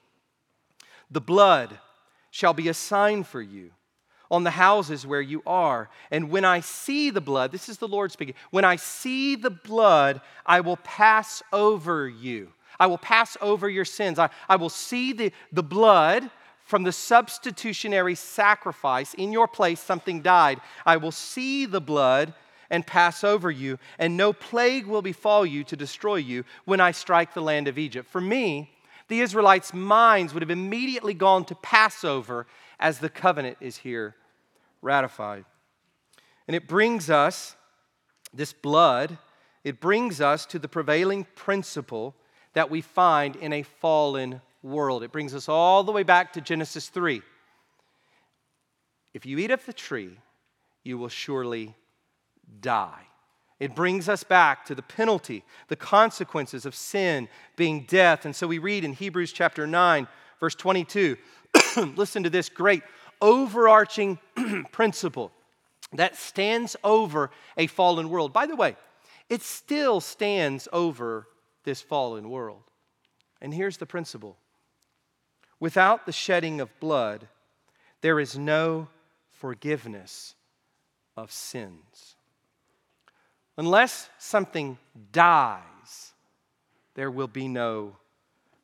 [1.10, 1.78] The blood
[2.30, 3.70] shall be a sign for you
[4.30, 5.88] on the houses where you are.
[6.10, 9.50] And when I see the blood, this is the Lord speaking, when I see the
[9.50, 12.52] blood, I will pass over you.
[12.78, 14.18] I will pass over your sins.
[14.18, 16.30] I, I will see the, the blood
[16.64, 19.14] from the substitutionary sacrifice.
[19.14, 20.60] In your place, something died.
[20.84, 22.34] I will see the blood
[22.68, 26.90] and pass over you, and no plague will befall you to destroy you when I
[26.90, 28.10] strike the land of Egypt.
[28.10, 28.70] For me,
[29.08, 32.46] the Israelites' minds would have immediately gone to Passover
[32.78, 34.14] as the covenant is here
[34.82, 35.44] ratified.
[36.46, 37.56] And it brings us,
[38.32, 39.18] this blood,
[39.64, 42.14] it brings us to the prevailing principle
[42.52, 45.02] that we find in a fallen world.
[45.02, 47.22] It brings us all the way back to Genesis 3.
[49.12, 50.18] If you eat of the tree,
[50.84, 51.74] you will surely
[52.60, 53.06] die.
[53.58, 58.24] It brings us back to the penalty, the consequences of sin being death.
[58.24, 60.06] And so we read in Hebrews chapter 9,
[60.38, 61.16] verse 22
[61.96, 62.82] listen to this great
[63.20, 64.18] overarching
[64.72, 65.32] principle
[65.92, 68.32] that stands over a fallen world.
[68.32, 68.76] By the way,
[69.28, 71.26] it still stands over
[71.64, 72.62] this fallen world.
[73.40, 74.36] And here's the principle
[75.60, 77.28] without the shedding of blood,
[78.00, 78.88] there is no
[79.30, 80.34] forgiveness
[81.16, 82.16] of sins.
[83.56, 84.76] Unless something
[85.12, 86.12] dies,
[86.94, 87.96] there will be no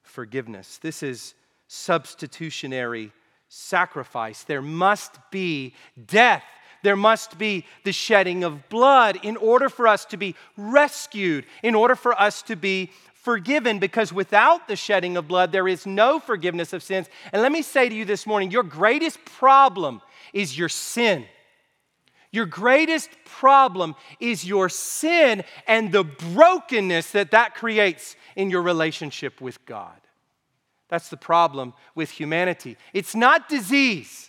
[0.02, 0.78] forgiveness.
[0.78, 1.34] This is
[1.72, 3.12] substitutionary
[3.48, 4.44] sacrifice.
[4.44, 5.74] There must be
[6.06, 6.44] death.
[6.82, 11.74] There must be the shedding of blood in order for us to be rescued, in
[11.74, 16.20] order for us to be forgiven, because without the shedding of blood, there is no
[16.20, 17.08] forgiveness of sins.
[17.32, 20.02] And let me say to you this morning your greatest problem
[20.34, 21.24] is your sin.
[22.32, 29.40] Your greatest problem is your sin and the brokenness that that creates in your relationship
[29.40, 30.01] with God.
[30.92, 32.76] That's the problem with humanity.
[32.92, 34.28] It's not disease,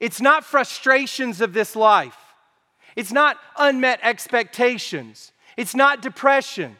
[0.00, 2.16] it's not frustrations of this life,
[2.96, 6.78] it's not unmet expectations, it's not depression,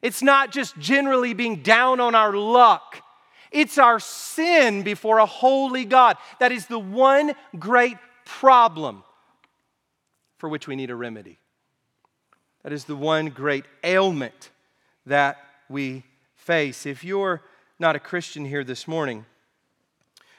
[0.00, 3.02] it's not just generally being down on our luck.
[3.50, 6.18] It's our sin before a holy God.
[6.38, 9.02] That is the one great problem
[10.38, 11.40] for which we need a remedy.
[12.62, 14.50] That is the one great ailment
[15.06, 16.04] that we
[16.36, 16.86] face.
[16.86, 17.42] If you're
[17.78, 19.26] not a Christian here this morning,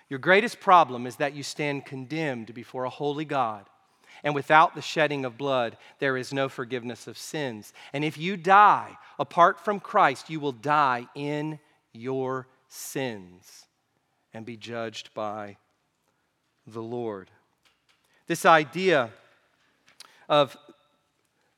[0.10, 3.66] your greatest problem is that you stand condemned before a holy God.
[4.24, 7.74] And without the shedding of blood, there is no forgiveness of sins.
[7.94, 11.60] And if you die apart from Christ, you will die in
[11.94, 13.66] your sins
[14.34, 15.58] and be judged by
[16.66, 17.30] the Lord.
[18.28, 19.12] This idea
[20.28, 20.58] of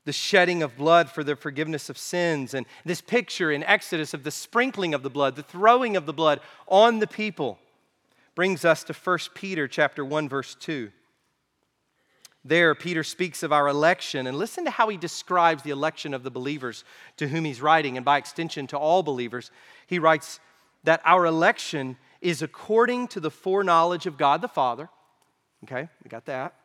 [0.09, 4.23] the shedding of blood for the forgiveness of sins, and this picture in Exodus of
[4.23, 7.59] the sprinkling of the blood, the throwing of the blood on the people,
[8.33, 10.89] brings us to 1 Peter chapter 1, verse 2.
[12.43, 16.23] There, Peter speaks of our election, and listen to how he describes the election of
[16.23, 16.83] the believers
[17.17, 19.51] to whom he's writing, and by extension to all believers.
[19.85, 20.39] He writes
[20.85, 24.89] that our election is according to the foreknowledge of God the Father.
[25.65, 26.55] Okay, we got that.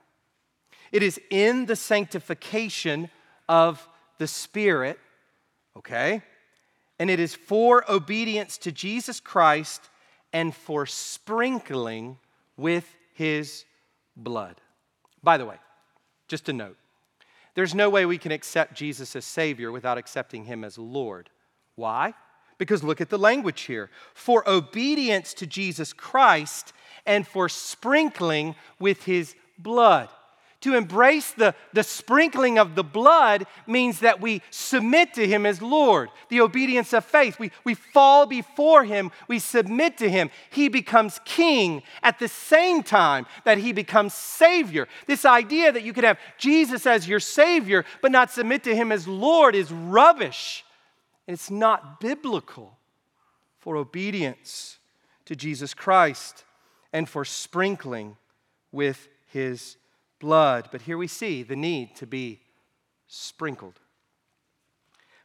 [0.93, 3.11] It is in the sanctification
[3.49, 3.87] of
[4.19, 4.99] the Spirit,
[5.77, 6.23] okay?
[6.99, 9.91] And it is for obedience to Jesus Christ
[10.33, 12.19] and for sprinkling
[12.57, 13.65] with his
[14.17, 14.61] blood.
[15.23, 15.57] By the way,
[16.29, 16.77] just a note
[17.55, 21.31] There's no way we can accept Jesus as Savior without accepting Him as Lord.
[21.77, 22.15] Why?
[22.59, 23.91] Because look at the language here.
[24.13, 26.73] For obedience to Jesus Christ
[27.07, 30.09] and for sprinkling with His blood.
[30.65, 35.61] To embrace the, the sprinkling of the blood means that we submit to Him as
[35.61, 37.39] Lord, the obedience of faith.
[37.39, 40.31] We, we fall before Him, we submit to Him.
[40.49, 44.89] He becomes King at the same time that He becomes Savior.
[45.07, 48.91] This idea that you could have Jesus as your Savior but not submit to Him
[48.91, 50.65] as Lord is rubbish.
[51.27, 52.79] It's not biblical
[53.59, 54.79] for obedience
[55.27, 56.45] to Jesus Christ
[56.91, 58.17] and for sprinkling
[58.73, 59.77] with His
[60.25, 60.69] blood.
[60.73, 62.41] But here we see the need to be
[63.09, 63.79] sprinkled.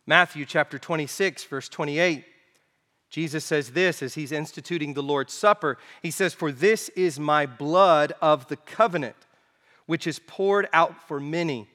[0.05, 2.25] Matthew chapter 26, verse 28.
[3.09, 5.77] Jesus says this as he's instituting the Lord's Supper.
[6.03, 9.15] He says, For this is my blood of the covenant,
[9.85, 11.69] which is poured out for many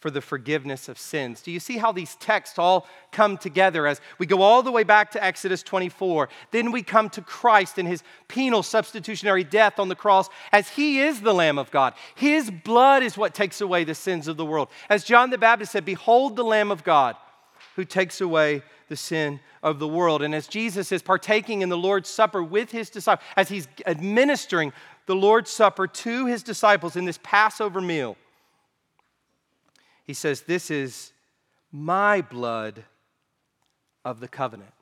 [0.00, 1.42] for the forgiveness of sins.
[1.42, 4.84] Do you see how these texts all come together as we go all the way
[4.84, 6.28] back to Exodus 24?
[6.52, 11.00] Then we come to Christ and his penal substitutionary death on the cross as he
[11.00, 11.94] is the Lamb of God.
[12.14, 14.68] His blood is what takes away the sins of the world.
[14.88, 17.16] As John the Baptist said, Behold the Lamb of God
[17.74, 20.22] who takes away the sin of the world.
[20.22, 24.72] And as Jesus is partaking in the Lord's Supper with his disciples, as he's administering
[25.06, 28.16] the Lord's Supper to his disciples in this Passover meal,
[30.08, 31.12] he says, This is
[31.70, 32.82] my blood
[34.06, 34.72] of the covenant.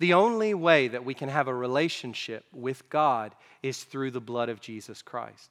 [0.00, 3.32] The only way that we can have a relationship with God
[3.62, 5.50] is through the blood of Jesus Christ.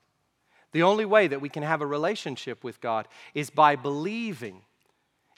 [0.74, 4.62] The only way that we can have a relationship with God is by believing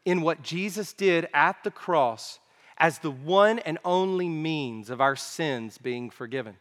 [0.06, 2.40] in what Jesus did at the cross
[2.80, 6.56] as the one and only means of our sins being forgiven,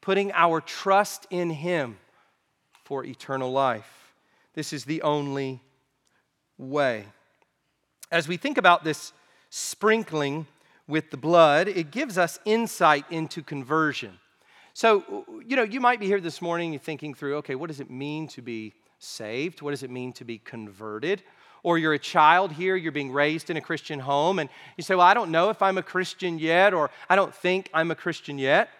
[0.00, 1.98] putting our trust in Him
[2.84, 4.14] for eternal life.
[4.54, 5.60] This is the only
[6.60, 7.06] way.
[8.12, 9.12] As we think about this
[9.48, 10.46] sprinkling
[10.86, 14.18] with the blood, it gives us insight into conversion.
[14.74, 17.80] So, you know, you might be here this morning, you're thinking through, okay, what does
[17.80, 19.62] it mean to be saved?
[19.62, 21.22] What does it mean to be converted?
[21.62, 24.94] Or you're a child here, you're being raised in a Christian home, and you say,
[24.94, 27.94] well, I don't know if I'm a Christian yet, or I don't think I'm a
[27.94, 28.70] Christian yet.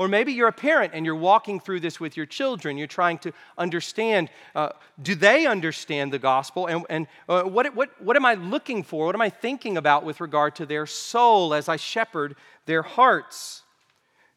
[0.00, 2.78] Or maybe you're a parent and you're walking through this with your children.
[2.78, 4.70] You're trying to understand uh,
[5.02, 6.68] do they understand the gospel?
[6.68, 9.04] And, and uh, what, what, what am I looking for?
[9.04, 13.62] What am I thinking about with regard to their soul as I shepherd their hearts?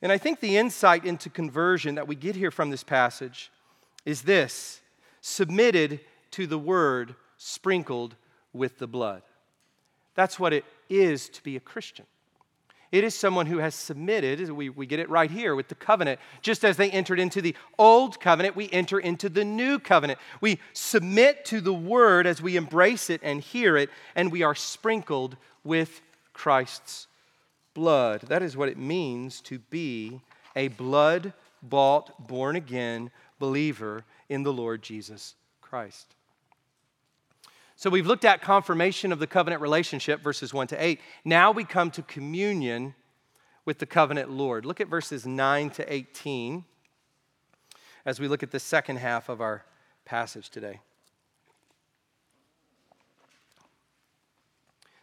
[0.01, 3.49] And I think the insight into conversion that we get here from this passage
[4.05, 4.81] is this
[5.21, 6.01] submitted
[6.31, 8.17] to the word, sprinkled
[8.51, 9.21] with the blood.
[10.13, 12.05] That's what it is to be a Christian.
[12.93, 16.19] It is someone who has submitted, we, we get it right here with the covenant.
[16.43, 20.19] Just as they entered into the old covenant, we enter into the new covenant.
[20.41, 24.53] We submit to the word as we embrace it and hear it, and we are
[24.53, 26.01] sprinkled with
[26.33, 27.07] Christ's
[27.73, 28.21] blood.
[28.27, 30.21] That is what it means to be
[30.55, 31.33] a blood
[31.63, 36.13] bought, born again believer in the Lord Jesus Christ.
[37.75, 40.99] So we've looked at confirmation of the covenant relationship, verses 1 to 8.
[41.25, 42.95] Now we come to communion
[43.65, 44.65] with the covenant Lord.
[44.65, 46.65] Look at verses 9 to 18
[48.05, 49.65] as we look at the second half of our
[50.05, 50.81] passage today.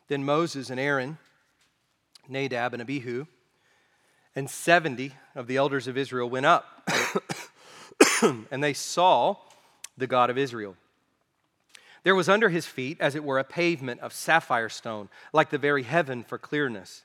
[0.08, 1.18] Then Moses and Aaron,
[2.28, 3.26] Nadab and Abihu,
[4.36, 6.90] and 70 of the elders of Israel went up,
[8.22, 9.36] and they saw
[9.96, 10.76] the God of Israel.
[12.03, 15.59] There was under his feet, as it were, a pavement of sapphire stone, like the
[15.59, 17.05] very heaven for clearness.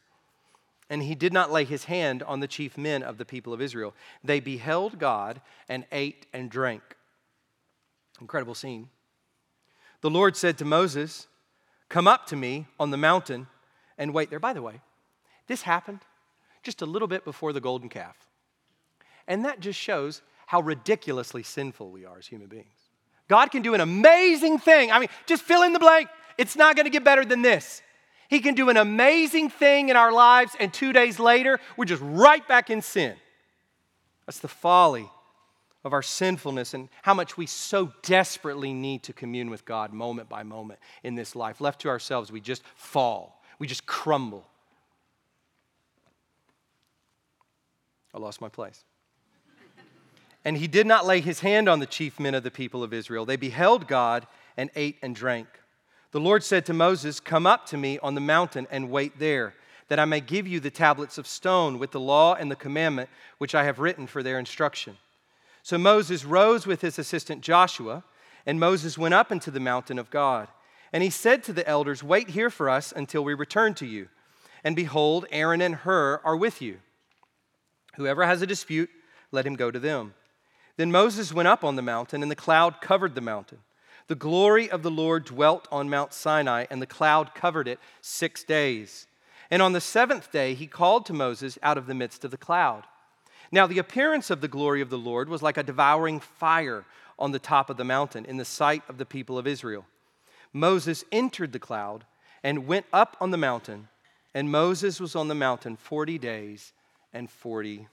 [0.89, 3.61] And he did not lay his hand on the chief men of the people of
[3.61, 3.93] Israel.
[4.23, 6.81] They beheld God and ate and drank.
[8.21, 8.89] Incredible scene.
[10.01, 11.27] The Lord said to Moses,
[11.89, 13.47] Come up to me on the mountain
[13.97, 14.39] and wait there.
[14.39, 14.81] By the way,
[15.47, 16.01] this happened
[16.63, 18.15] just a little bit before the golden calf.
[19.27, 22.84] And that just shows how ridiculously sinful we are as human beings.
[23.27, 24.91] God can do an amazing thing.
[24.91, 26.09] I mean, just fill in the blank.
[26.37, 27.81] It's not going to get better than this.
[28.27, 32.01] He can do an amazing thing in our lives, and two days later, we're just
[32.03, 33.15] right back in sin.
[34.25, 35.09] That's the folly
[35.83, 40.27] of our sinfulness and how much we so desperately need to commune with God moment
[40.27, 41.61] by moment in this life.
[41.61, 44.47] Left to ourselves, we just fall, we just crumble.
[48.13, 48.83] I lost my place.
[50.45, 52.93] And he did not lay his hand on the chief men of the people of
[52.93, 53.25] Israel.
[53.25, 55.47] They beheld God and ate and drank.
[56.11, 59.55] The Lord said to Moses, Come up to me on the mountain and wait there,
[59.89, 63.09] that I may give you the tablets of stone with the law and the commandment
[63.39, 64.97] which I have written for their instruction.
[65.63, 68.03] So Moses rose with his assistant Joshua,
[68.45, 70.47] And Moses went up into the mountain of God.
[70.93, 74.09] And he said to the elders, Wait here for us until we return to you.
[74.63, 76.77] And behold, Aaron and Hur are with you.
[77.95, 78.91] Whoever has a dispute,
[79.31, 80.13] let him go to them.
[80.77, 83.59] Then Moses went up on the mountain, and the cloud covered the mountain.
[84.07, 88.43] The glory of the Lord dwelt on Mount Sinai, and the cloud covered it six
[88.43, 89.07] days.
[89.49, 92.37] And on the seventh day, he called to Moses out of the midst of the
[92.37, 92.83] cloud.
[93.51, 96.85] Now, the appearance of the glory of the Lord was like a devouring fire
[97.17, 99.85] on the top of the mountain in the sight of the people of Israel.
[100.51, 102.05] Moses entered the cloud
[102.43, 103.87] and went up on the mountain,
[104.33, 106.73] and Moses was on the mountain 40 days
[107.13, 107.87] and 40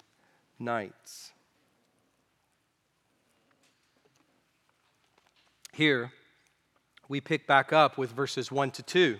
[0.58, 1.32] nights.
[5.72, 6.12] Here,
[7.08, 9.18] we pick back up with verses 1 to 2.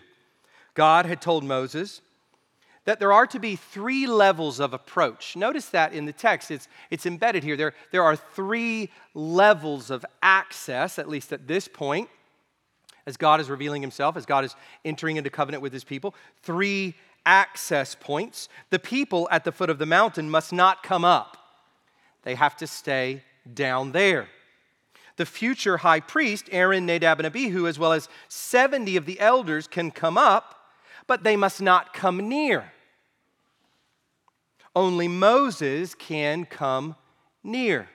[0.75, 2.03] God had told Moses
[2.85, 5.37] that there are to be three levels of approach.
[5.37, 7.57] Notice that in the text, it's, it's embedded here.
[7.57, 12.11] There, there are three levels of access, at least at this point,
[13.07, 16.15] as God is revealing himself, as God is entering into covenant with his people.
[16.43, 16.95] Three
[17.25, 18.49] access points.
[18.71, 21.39] The people at the foot of the mountain must not come up,
[22.25, 23.23] they have to stay
[23.53, 24.29] down there.
[25.17, 29.67] The future high priest, Aaron, Nadab, and Abihu, as well as 70 of the elders,
[29.67, 30.59] can come up
[31.07, 32.73] but they must not come near.
[34.75, 36.97] Only Moses can come
[37.43, 37.89] near.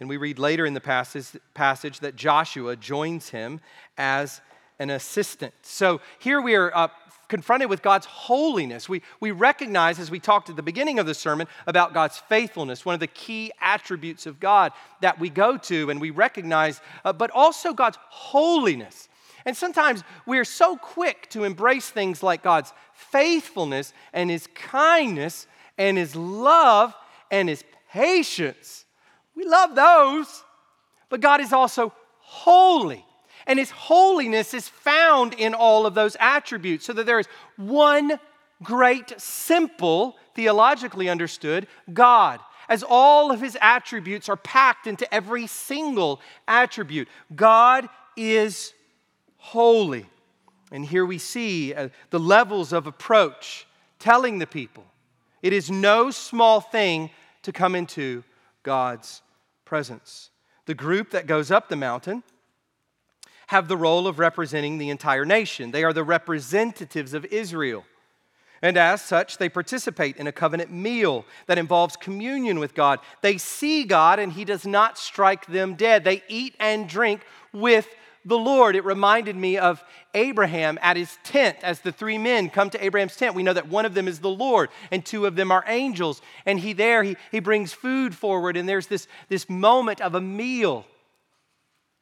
[0.00, 3.60] And we read later in the passage, passage that Joshua joins him
[3.96, 4.40] as
[4.78, 5.54] an assistant.
[5.62, 6.88] So here we are uh,
[7.28, 8.88] confronted with God's holiness.
[8.88, 12.84] We, we recognize, as we talked at the beginning of the sermon, about God's faithfulness,
[12.84, 17.12] one of the key attributes of God that we go to and we recognize, uh,
[17.12, 19.08] but also God's holiness.
[19.44, 25.96] And sometimes we're so quick to embrace things like God's faithfulness and His kindness and
[25.96, 26.94] His love
[27.30, 28.84] and His patience.
[29.34, 30.44] We love those.
[31.08, 33.04] But God is also holy.
[33.48, 36.86] And His holiness is found in all of those attributes.
[36.86, 37.26] So that there is
[37.56, 38.20] one
[38.62, 42.38] great, simple, theologically understood God
[42.68, 47.08] as all of his attributes are packed into every single attribute.
[47.34, 48.74] God is
[49.38, 50.06] holy.
[50.70, 53.66] And here we see uh, the levels of approach
[53.98, 54.84] telling the people
[55.40, 57.10] it is no small thing
[57.42, 58.24] to come into
[58.64, 59.22] God's
[59.64, 60.30] presence.
[60.66, 62.22] The group that goes up the mountain
[63.48, 65.70] have the role of representing the entire nation.
[65.70, 67.84] They are the representatives of Israel.
[68.60, 72.98] And as such, they participate in a covenant meal that involves communion with God.
[73.22, 76.04] They see God and He does not strike them dead.
[76.04, 77.22] They eat and drink
[77.52, 77.88] with
[78.24, 78.76] the Lord.
[78.76, 79.82] It reminded me of
[80.12, 83.34] Abraham at his tent as the three men come to Abraham's tent.
[83.34, 86.20] We know that one of them is the Lord and two of them are angels.
[86.44, 90.20] And he there, he, he brings food forward, and there's this, this moment of a
[90.20, 90.84] meal.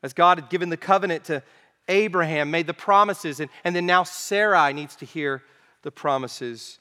[0.02, 1.42] As God had given the covenant to
[1.88, 5.42] Abraham, made the promises, and, and then now Sarai needs to hear
[5.82, 6.78] the promises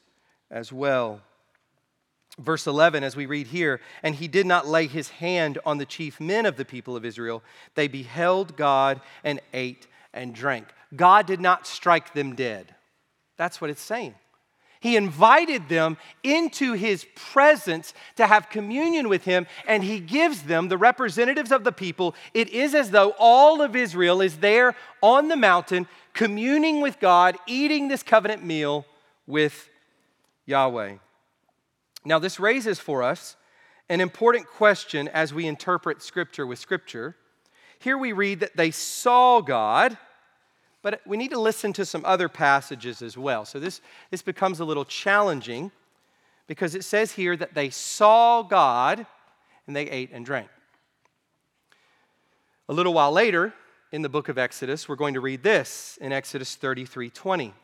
[0.50, 1.22] as well.
[2.38, 5.86] Verse 11, as we read here, and he did not lay his hand on the
[5.86, 7.44] chief men of the people of Israel.
[7.76, 10.68] They beheld God and ate and drank.
[10.96, 12.76] God did not strike them dead.
[13.38, 14.16] That's what it's saying.
[14.86, 20.68] He invited them into his presence to have communion with him, and he gives them,
[20.68, 25.28] the representatives of the people, it is as though all of Israel is there on
[25.28, 28.86] the mountain, communing with God, eating this covenant meal
[29.26, 29.72] with
[30.46, 30.98] Yahweh.
[32.06, 33.38] Now, this raises for us
[33.90, 37.16] an important question as we interpret Scripture with Scripture.
[37.80, 39.98] Here we read that they saw God,
[40.86, 43.44] but we need to listen to some other passages as well.
[43.44, 43.82] So this,
[44.12, 45.72] this becomes a little challenging
[46.46, 49.08] because it says here that they saw God
[49.66, 50.48] and they ate and drank.
[52.70, 53.52] A little while later
[53.92, 57.56] in the book of Exodus, we're going to read this in Exodus 33 20.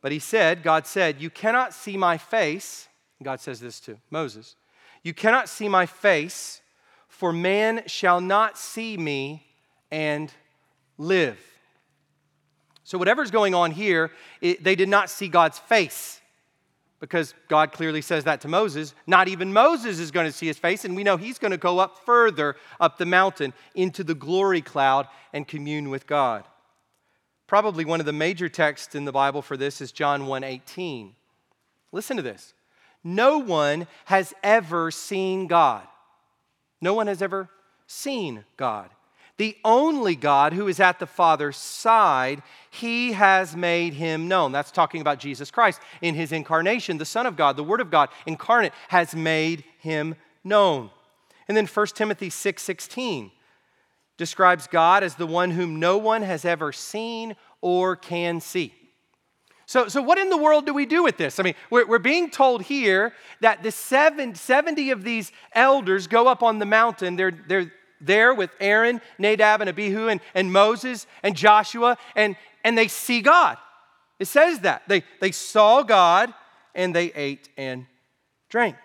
[0.00, 2.88] But he said, God said, You cannot see my face
[3.22, 4.56] God says this to Moses
[5.02, 6.62] You cannot see my face,
[7.06, 9.44] for man shall not see me
[9.90, 10.32] and
[10.96, 11.38] live.
[12.84, 14.10] So, whatever's going on here,
[14.40, 16.20] it, they did not see God's face
[17.00, 18.94] because God clearly says that to Moses.
[19.06, 21.58] Not even Moses is going to see his face, and we know he's going to
[21.58, 26.44] go up further up the mountain into the glory cloud and commune with God.
[27.46, 31.12] Probably one of the major texts in the Bible for this is John 1:18.
[31.90, 32.54] Listen to this.
[33.02, 35.86] No one has ever seen God.
[36.80, 37.48] No one has ever
[37.86, 38.90] seen God.
[39.36, 44.52] The only God who is at the Father's side, he has made him known.
[44.52, 45.80] That's talking about Jesus Christ.
[46.00, 50.14] In his incarnation, the Son of God, the Word of God incarnate, has made him
[50.44, 50.90] known.
[51.48, 53.32] And then 1 Timothy 6 16.
[54.16, 58.72] describes God as the one whom no one has ever seen or can see.
[59.66, 61.40] So, so what in the world do we do with this?
[61.40, 66.28] I mean, we're, we're being told here that the seven, 70 of these elders go
[66.28, 67.16] up on the mountain.
[67.16, 72.76] They're, they're there with Aaron, Nadab, and Abihu, and, and Moses, and Joshua, and, and
[72.76, 73.56] they see God.
[74.18, 74.82] It says that.
[74.88, 76.32] They, they saw God,
[76.74, 77.86] and they ate and
[78.48, 78.76] drank.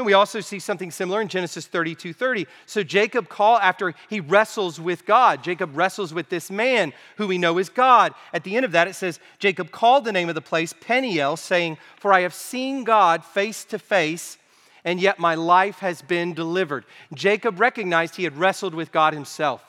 [0.00, 2.46] And we also see something similar in Genesis 32 30.
[2.64, 5.44] So Jacob call after he wrestles with God.
[5.44, 8.14] Jacob wrestles with this man who we know is God.
[8.32, 11.36] At the end of that, it says, Jacob called the name of the place Peniel,
[11.36, 14.38] saying, For I have seen God face to face,
[14.84, 16.84] and yet my life has been delivered.
[17.14, 19.64] Jacob recognized he had wrestled with God himself.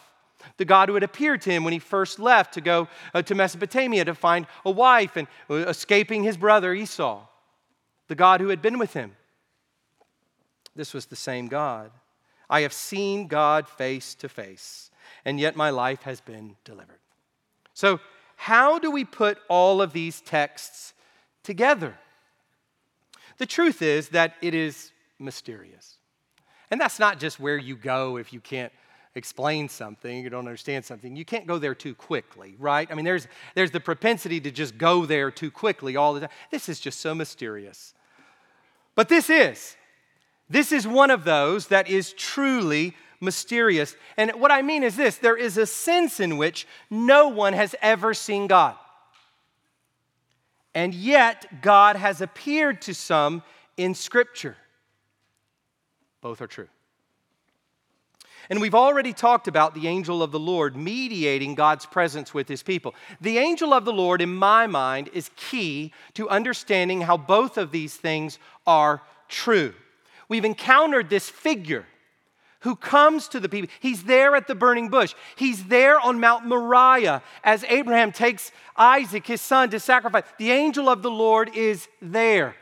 [0.57, 3.35] The God who had appeared to him when he first left to go uh, to
[3.35, 7.25] Mesopotamia to find a wife and uh, escaping his brother Esau.
[8.07, 9.15] The God who had been with him
[10.75, 11.91] this was the same God.
[12.49, 14.91] I have seen God face to face,
[15.25, 16.99] and yet my life has been delivered.
[17.73, 17.99] So,
[18.35, 20.93] how do we put all of these texts
[21.43, 21.97] together?
[23.37, 24.91] The truth is that it is
[25.21, 25.95] mysterious.
[26.69, 28.71] And that's not just where you go if you can't
[29.15, 31.15] explain something, you don't understand something.
[31.15, 32.87] You can't go there too quickly, right?
[32.89, 36.29] I mean, there's, there's the propensity to just go there too quickly all the time.
[36.49, 37.93] This is just so mysterious.
[38.95, 39.75] But this is.
[40.49, 43.95] This is one of those that is truly mysterious.
[44.17, 47.75] And what I mean is this there is a sense in which no one has
[47.81, 48.75] ever seen God.
[50.73, 53.43] And yet, God has appeared to some
[53.75, 54.55] in Scripture.
[56.21, 56.67] Both are true.
[58.49, 62.63] And we've already talked about the angel of the Lord mediating God's presence with his
[62.63, 62.95] people.
[63.21, 67.71] The angel of the Lord, in my mind, is key to understanding how both of
[67.71, 69.73] these things are true
[70.31, 71.85] we've encountered this figure
[72.61, 73.69] who comes to the people.
[73.81, 75.13] He's there at the burning bush.
[75.35, 80.23] He's there on Mount Moriah as Abraham takes Isaac, his son, to sacrifice.
[80.37, 82.55] The angel of the Lord is there.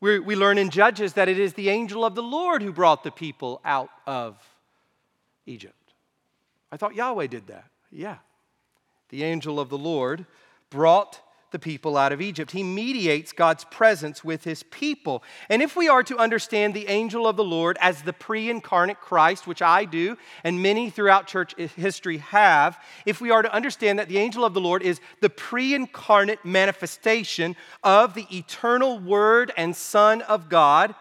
[0.00, 3.02] We we learn in Judges that it is the angel of the Lord who brought
[3.02, 4.36] the people out of
[5.46, 5.74] Egypt.
[6.70, 7.70] I thought Yahweh did that.
[7.90, 8.18] Yeah.
[9.08, 10.26] The angel of the Lord
[10.70, 11.20] brought
[11.50, 12.50] the people out of Egypt.
[12.50, 15.22] He mediates God's presence with his people.
[15.48, 19.00] And if we are to understand the angel of the Lord as the pre incarnate
[19.00, 23.98] Christ, which I do and many throughout church history have, if we are to understand
[23.98, 29.52] that the angel of the Lord is the pre incarnate manifestation of the eternal Word
[29.56, 30.94] and Son of God,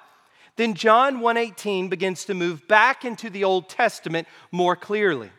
[0.57, 5.31] then John 1:18 begins to move back into the Old Testament more clearly.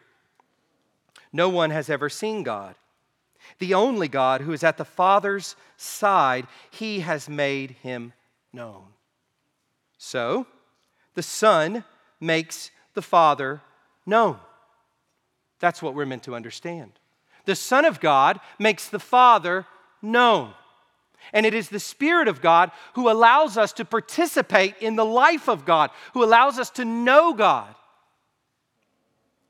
[1.32, 2.74] No one has ever seen God
[3.59, 8.12] the only God who is at the Father's side, he has made him
[8.53, 8.84] known.
[9.99, 10.47] So,
[11.14, 11.84] the Son
[12.20, 13.61] makes the Father
[14.05, 14.38] known.
[15.59, 16.92] That's what we're meant to understand.
[17.44, 19.66] The Son of God makes the Father
[20.03, 20.53] known.
[21.32, 25.49] And it is the Spirit of God who allows us to participate in the life
[25.49, 27.74] of God, who allows us to know God.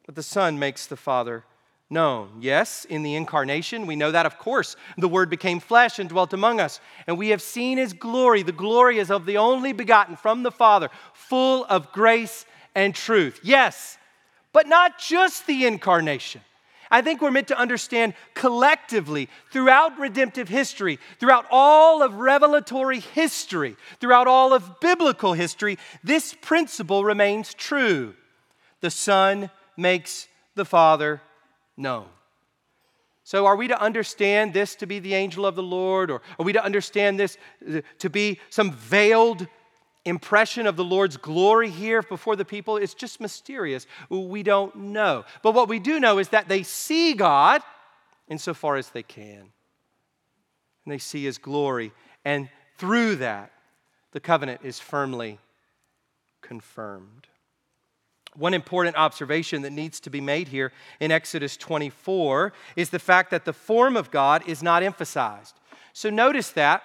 [0.07, 1.45] But the Son makes the Father
[1.89, 2.39] known.
[2.41, 6.33] Yes, in the incarnation, we know that, of course, the Word became flesh and dwelt
[6.33, 6.81] among us.
[7.07, 8.43] And we have seen His glory.
[8.43, 13.41] The glory is of the only begotten from the Father, full of grace and truth.
[13.43, 13.99] Yes,
[14.53, 16.41] but not just the incarnation.
[16.91, 23.77] I think we're meant to understand collectively throughout redemptive history, throughout all of revelatory history,
[24.01, 28.15] throughout all of biblical history, this principle remains true.
[28.83, 31.21] The Son makes the Father
[31.77, 32.07] known.
[33.25, 36.45] So, are we to understand this to be the angel of the Lord, or are
[36.45, 37.37] we to understand this
[37.69, 39.49] uh, to be some veiled
[40.05, 42.77] impression of the Lord's glory here before the people?
[42.77, 43.89] It's just mysterious.
[44.09, 45.25] We don't know.
[45.43, 47.63] But what we do know is that they see God
[48.29, 49.51] insofar as they can, and
[50.87, 51.93] they see His glory,
[52.25, 52.49] and
[52.79, 53.51] through that,
[54.13, 55.41] the covenant is firmly
[56.43, 57.27] confirmed.
[58.37, 63.31] One important observation that needs to be made here in Exodus 24 is the fact
[63.31, 65.55] that the form of God is not emphasized.
[65.93, 66.83] So notice that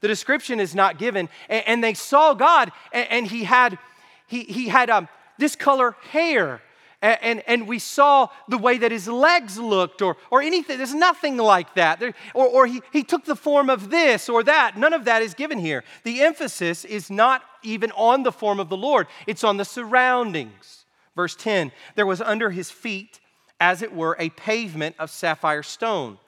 [0.00, 3.78] the description is not given, and, they saw God, and, he had
[4.26, 5.08] he, he had um,
[5.38, 6.62] this color hair,
[7.02, 10.76] and, and, we saw the way that his legs looked or, or anything.
[10.76, 11.98] There's nothing like that.
[11.98, 14.76] There, or or he, he took the form of this or that.
[14.76, 15.82] None of that is given here.
[16.04, 20.84] The emphasis is not even on the form of the Lord, it's on the surroundings.
[21.16, 23.20] Verse 10 there was under his feet,
[23.58, 26.18] as it were, a pavement of sapphire stone,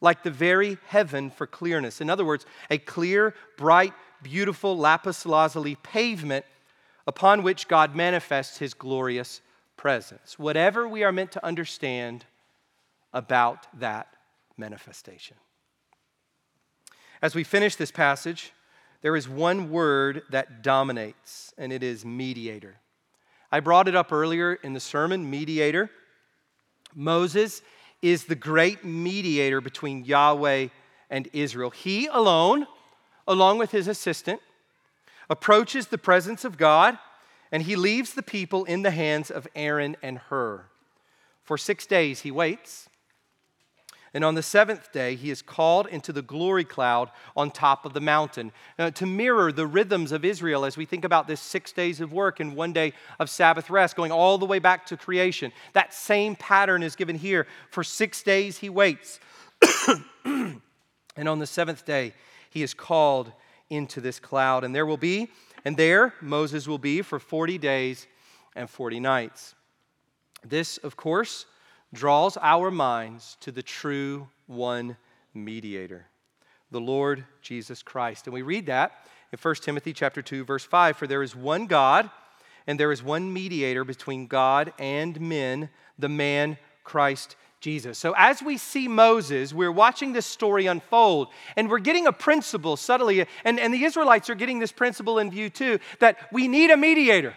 [0.00, 2.00] like the very heaven for clearness.
[2.00, 6.44] In other words, a clear, bright, beautiful lapis lazuli pavement
[7.06, 9.40] upon which God manifests his glorious
[9.82, 12.24] presence, whatever we are meant to understand
[13.12, 14.06] about that
[14.56, 15.36] manifestation.
[17.20, 18.52] As we finish this passage,
[19.00, 22.76] there is one word that dominates, and it is mediator.
[23.50, 25.90] I brought it up earlier in the sermon mediator.
[26.94, 27.60] Moses
[28.02, 30.68] is the great mediator between Yahweh
[31.10, 31.70] and Israel.
[31.70, 32.68] He alone,
[33.26, 34.40] along with his assistant,
[35.28, 36.98] approaches the presence of God
[37.52, 40.64] and he leaves the people in the hands of Aaron and Hur.
[41.44, 42.88] For six days he waits
[44.14, 47.94] and on the seventh day, he is called into the glory cloud on top of
[47.94, 51.72] the mountain uh, to mirror the rhythms of Israel as we think about this six
[51.72, 54.98] days of work and one day of Sabbath rest, going all the way back to
[54.98, 55.50] creation.
[55.72, 57.46] That same pattern is given here.
[57.70, 59.18] For six days, he waits.
[60.26, 62.12] and on the seventh day,
[62.50, 63.32] he is called
[63.70, 64.62] into this cloud.
[64.62, 65.30] And there will be,
[65.64, 68.06] and there Moses will be for 40 days
[68.54, 69.54] and 40 nights.
[70.44, 71.46] This, of course,
[71.92, 74.96] draws our minds to the true one
[75.34, 76.06] mediator,
[76.70, 78.26] the Lord Jesus Christ.
[78.26, 78.92] And we read that
[79.32, 82.10] in 1 Timothy chapter 2 verse 5, for there is one God
[82.66, 87.96] and there is one mediator between God and men, the man Christ Jesus.
[87.96, 92.76] So, as we see Moses, we're watching this story unfold, and we're getting a principle
[92.76, 96.72] subtly, and, and the Israelites are getting this principle in view too that we need
[96.72, 97.34] a mediator.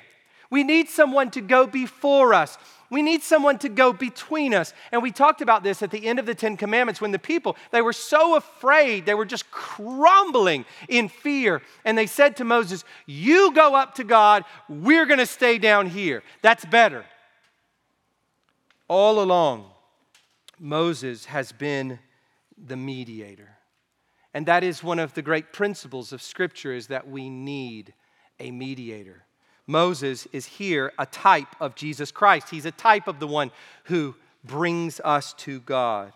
[0.49, 2.57] We need someone to go before us.
[2.89, 4.73] We need someone to go between us.
[4.91, 7.55] And we talked about this at the end of the 10 commandments when the people,
[7.71, 11.61] they were so afraid, they were just crumbling in fear.
[11.83, 15.85] And they said to Moses, "You go up to God, we're going to stay down
[15.85, 16.23] here.
[16.41, 17.05] That's better."
[18.87, 19.71] All along,
[20.59, 21.99] Moses has been
[22.57, 23.57] the mediator.
[24.33, 27.93] And that is one of the great principles of scripture is that we need
[28.39, 29.23] a mediator.
[29.67, 32.49] Moses is here a type of Jesus Christ.
[32.49, 33.51] He's a type of the one
[33.85, 36.13] who brings us to God.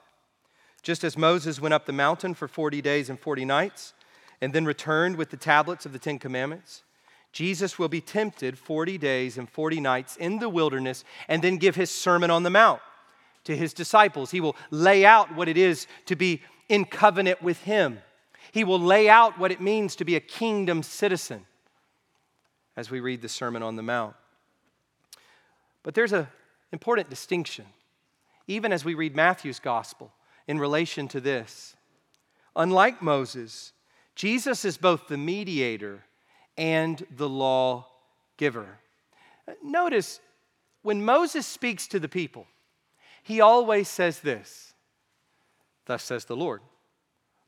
[0.82, 3.94] Just as Moses went up the mountain for 40 days and 40 nights
[4.42, 6.84] and then returned with the tablets of the Ten Commandments,
[7.32, 11.76] Jesus will be tempted 40 days and 40 nights in the wilderness and then give
[11.76, 12.82] his Sermon on the Mount
[13.46, 14.32] to his disciples.
[14.32, 18.00] He will lay out what it is to be in covenant with him.
[18.52, 21.46] He will lay out what it means to be a kingdom citizen
[22.76, 24.16] as we read the Sermon on the Mount.
[25.84, 26.28] But there's an
[26.72, 27.66] important distinction,
[28.48, 30.12] even as we read Matthew's gospel
[30.48, 31.76] in relation to this.
[32.56, 33.74] Unlike Moses,
[34.16, 36.04] Jesus is both the mediator
[36.58, 37.88] and the law
[38.38, 38.80] giver.
[39.64, 40.20] Notice
[40.82, 42.48] when Moses speaks to the people,
[43.30, 44.74] he always says this
[45.86, 46.62] Thus says the Lord.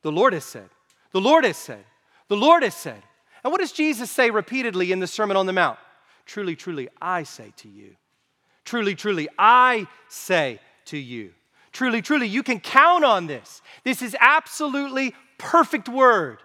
[0.04, 0.70] The Lord has said.
[1.12, 1.84] The Lord has said.
[2.28, 3.02] The Lord has said.
[3.44, 5.80] And what does Jesus say repeatedly in the Sermon on the Mount?
[6.28, 7.96] Truly, truly, I say to you.
[8.64, 11.34] Truly, truly, I say to you.
[11.72, 13.64] Truly, truly, you can count on this.
[13.84, 16.44] This is absolutely perfect word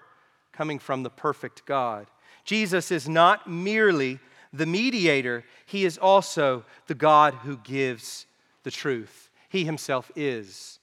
[0.55, 2.07] coming from the perfect God.
[2.47, 4.19] Jesus is not merely
[4.51, 8.25] the mediator, he is also the God who gives
[8.63, 9.26] the truth.
[9.49, 10.79] He himself is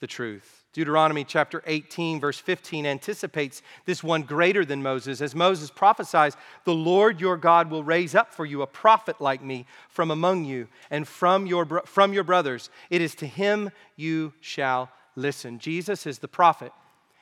[0.00, 0.64] the truth.
[0.72, 5.20] Deuteronomy chapter 18, verse 15 anticipates this one greater than Moses.
[5.20, 9.42] As Moses prophesies, the Lord your God will raise up for you a prophet like
[9.42, 12.70] me from among you and from your, from your brothers.
[12.90, 15.58] It is to him you shall listen.
[15.60, 16.72] Jesus is the prophet,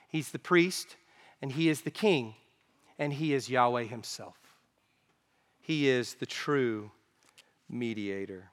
[0.09, 0.97] he's the priest,
[1.43, 2.35] and he is the king,
[2.99, 4.37] and he is Yahweh himself.
[5.61, 6.91] He is the true
[7.69, 8.51] mediator.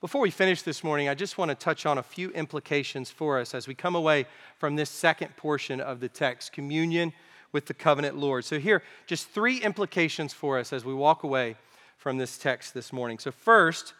[0.00, 3.38] Before we finish this morning, I just want to touch on a few implications for
[3.38, 4.24] us as we come away
[4.56, 7.12] from this second portion of the text communion
[7.52, 8.46] with the covenant Lord.
[8.46, 11.56] So, here, just three implications for us as we walk away
[11.98, 13.18] from this text this morning.
[13.18, 13.92] So, first,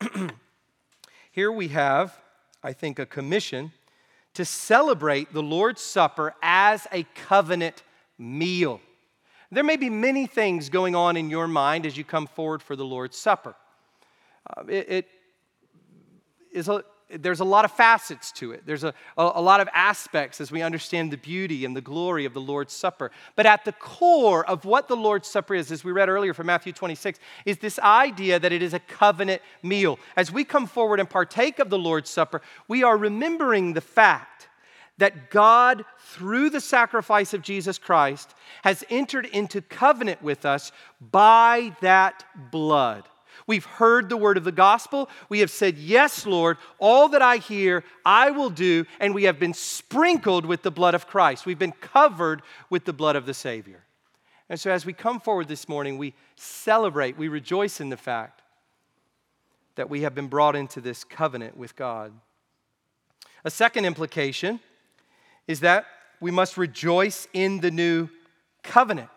[1.32, 2.16] here we have,
[2.62, 3.72] I think, a commission
[4.34, 7.82] to celebrate the Lord's Supper as a covenant
[8.16, 8.80] meal.
[9.50, 12.76] There may be many things going on in your mind as you come forward for
[12.76, 13.56] the Lord's Supper.
[14.46, 15.08] Uh, it, it
[16.52, 16.84] is a,
[17.18, 18.62] there's a lot of facets to it.
[18.64, 22.24] There's a, a, a, lot of aspects as we understand the beauty and the glory
[22.24, 23.10] of the Lord's Supper.
[23.36, 26.46] But at the core of what the Lord's Supper is, as we read earlier from
[26.46, 29.98] Matthew 26, is this idea that it is a covenant meal.
[30.16, 34.48] As we come forward and partake of the Lord's Supper, we are remembering the fact
[34.98, 41.74] that God, through the sacrifice of Jesus Christ, has entered into covenant with us by
[41.80, 43.04] that blood.
[43.50, 45.10] We've heard the word of the gospel.
[45.28, 48.86] We have said, Yes, Lord, all that I hear, I will do.
[49.00, 51.46] And we have been sprinkled with the blood of Christ.
[51.46, 53.82] We've been covered with the blood of the Savior.
[54.48, 58.40] And so, as we come forward this morning, we celebrate, we rejoice in the fact
[59.74, 62.12] that we have been brought into this covenant with God.
[63.44, 64.60] A second implication
[65.48, 65.86] is that
[66.20, 68.10] we must rejoice in the new
[68.62, 69.10] covenant.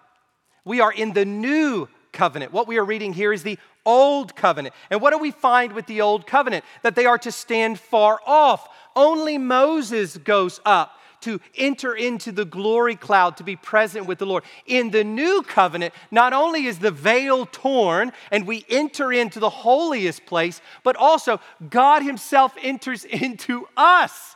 [0.66, 2.54] We are in the new covenant.
[2.54, 4.74] What we are reading here is the old covenant.
[4.90, 6.64] And what do we find with the old covenant?
[6.84, 8.70] That they are to stand far off.
[8.96, 14.26] Only Moses goes up to enter into the glory cloud to be present with the
[14.26, 14.44] Lord.
[14.66, 19.50] In the new covenant, not only is the veil torn and we enter into the
[19.50, 21.40] holiest place, but also
[21.70, 24.36] God Himself enters into us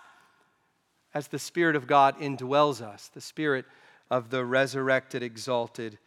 [1.13, 3.65] as the Spirit of God indwells us, the Spirit
[4.09, 5.97] of the resurrected, exalted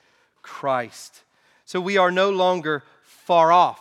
[0.41, 1.25] Christ.
[1.71, 3.79] So we are no longer far off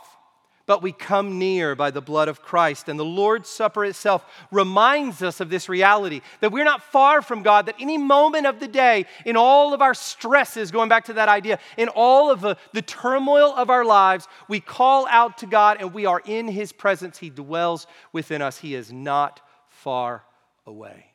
[0.67, 2.89] but we come near by the blood of Christ.
[2.89, 7.41] And the Lord's Supper itself reminds us of this reality that we're not far from
[7.41, 11.13] God, that any moment of the day, in all of our stresses, going back to
[11.13, 15.47] that idea, in all of the, the turmoil of our lives, we call out to
[15.47, 17.17] God and we are in His presence.
[17.17, 20.23] He dwells within us, He is not far
[20.67, 21.13] away.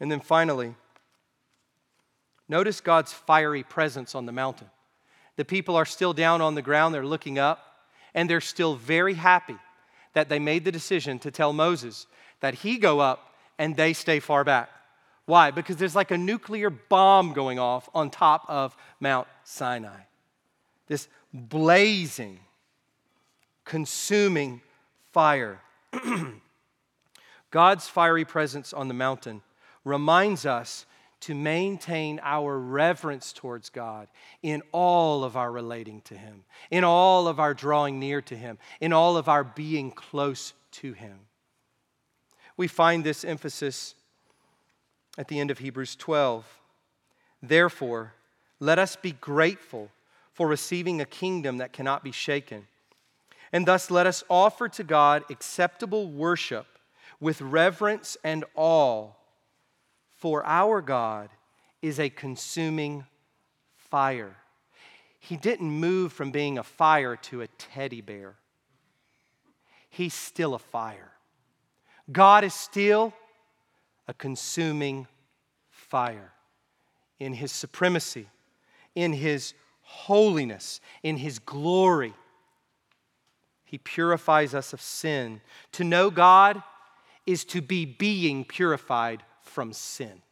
[0.00, 0.74] And then finally,
[2.48, 4.70] notice God's fiery presence on the mountain.
[5.38, 9.14] The people are still down on the ground, they're looking up, and they're still very
[9.14, 9.54] happy
[10.12, 12.08] that they made the decision to tell Moses
[12.40, 14.68] that he go up and they stay far back.
[15.26, 15.52] Why?
[15.52, 20.00] Because there's like a nuclear bomb going off on top of Mount Sinai.
[20.88, 22.40] This blazing,
[23.64, 24.60] consuming
[25.12, 25.60] fire.
[27.52, 29.42] God's fiery presence on the mountain
[29.84, 30.84] reminds us
[31.20, 34.08] to maintain our reverence towards God
[34.42, 38.58] in all of our relating to Him, in all of our drawing near to Him,
[38.80, 41.18] in all of our being close to Him.
[42.56, 43.94] We find this emphasis
[45.16, 46.46] at the end of Hebrews 12.
[47.42, 48.14] Therefore,
[48.60, 49.90] let us be grateful
[50.32, 52.66] for receiving a kingdom that cannot be shaken.
[53.52, 56.66] And thus, let us offer to God acceptable worship
[57.20, 59.10] with reverence and awe
[60.18, 61.30] for our God
[61.80, 63.04] is a consuming
[63.76, 64.36] fire.
[65.20, 68.34] He didn't move from being a fire to a teddy bear.
[69.88, 71.12] He's still a fire.
[72.10, 73.12] God is still
[74.06, 75.06] a consuming
[75.70, 76.32] fire
[77.20, 78.26] in his supremacy,
[78.94, 82.14] in his holiness, in his glory.
[83.64, 85.40] He purifies us of sin.
[85.72, 86.62] To know God
[87.26, 90.22] is to be being purified from sin.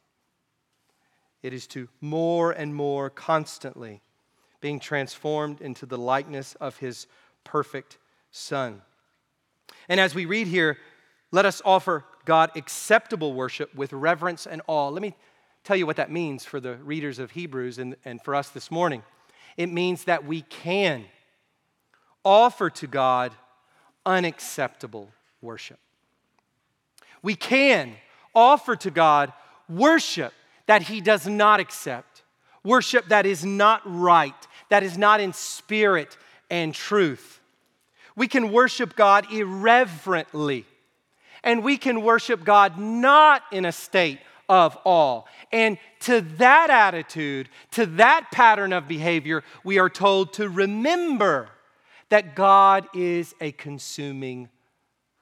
[1.43, 4.03] It is to more and more constantly
[4.61, 7.07] being transformed into the likeness of his
[7.45, 7.99] perfect
[8.31, 8.83] Son.
[9.89, 10.79] And as we read here,
[11.31, 14.89] let us offer God acceptable worship with reverence and awe.
[14.89, 15.15] Let me
[15.65, 18.71] tell you what that means for the readers of Hebrews and, and for us this
[18.71, 19.03] morning.
[19.57, 21.05] It means that we can
[22.25, 23.33] offer to God
[24.05, 25.11] unacceptable
[25.41, 25.79] worship.
[27.23, 27.95] We can
[28.37, 29.33] offer to God
[29.69, 30.33] worship
[30.67, 32.23] that He does not accept,
[32.63, 34.35] worship that is not right,
[34.69, 36.17] that is not in spirit
[36.51, 37.41] and truth.
[38.15, 40.67] We can worship God irreverently,
[41.43, 45.23] and we can worship God not in a state of awe.
[45.53, 51.49] And to that attitude, to that pattern of behavior, we are told to remember
[52.09, 54.49] that God is a consuming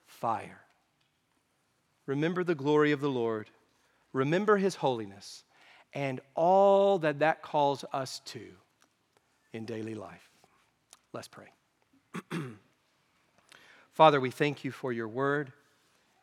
[0.06, 0.63] fire.
[2.06, 3.50] Remember the glory of the Lord.
[4.12, 5.44] Remember his holiness
[5.92, 8.42] and all that that calls us to
[9.52, 10.28] in daily life.
[11.12, 11.46] Let's pray.
[13.92, 15.52] Father, we thank you for your word.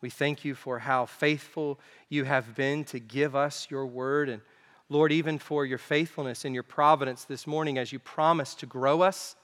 [0.02, 1.80] We thank you for how faithful
[2.10, 4.30] you have been to give us your word.
[4.30, 4.42] And
[4.90, 9.02] Lord, even for your faithfulness and your providence this morning as you promise to grow
[9.02, 9.36] us,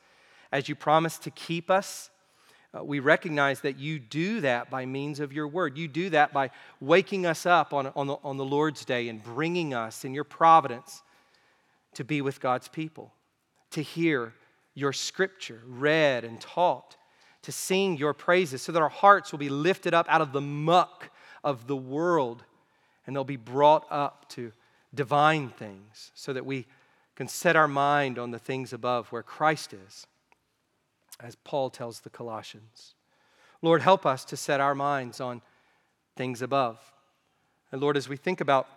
[0.51, 2.09] as you promise to keep us
[2.78, 5.78] uh, we recognize that you do that by means of your word.
[5.78, 9.23] You do that by waking us up on, on, the, on the Lord's day and
[9.23, 11.01] bringing us in your providence
[11.93, 13.13] to be with God's people,
[13.71, 14.34] to hear
[14.73, 16.95] your scripture read and taught,
[17.43, 20.41] to sing your praises so that our hearts will be lifted up out of the
[20.41, 21.09] muck
[21.43, 22.43] of the world
[23.05, 24.51] and they'll be brought up to
[24.93, 26.65] divine things so that we
[27.15, 30.05] can set our mind on the things above where Christ is
[31.20, 32.93] as Paul tells the Colossians.
[33.61, 35.41] Lord, help us to set our minds on
[36.15, 36.80] things above.
[37.72, 38.68] And Lord, as we think about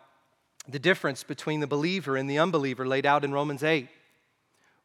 [0.69, 3.89] the difference between the believer and the unbeliever laid out in Romans 8,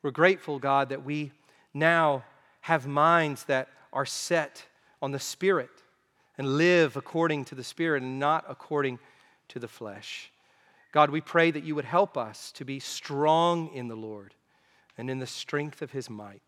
[0.02, 1.32] we're grateful, God, that we
[1.74, 2.24] now
[2.62, 4.66] have minds that are set
[5.02, 5.70] on the Spirit
[6.38, 9.00] and live according to the Spirit and not according
[9.50, 10.32] to the flesh.
[10.92, 14.34] God, we pray that you would help us to be strong in the Lord
[14.98, 16.42] and in the strength of his might.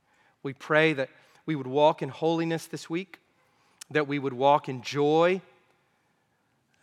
[0.48, 1.10] We pray that
[1.46, 3.20] we would walk in holiness this week,
[3.92, 5.42] that we would walk in joy,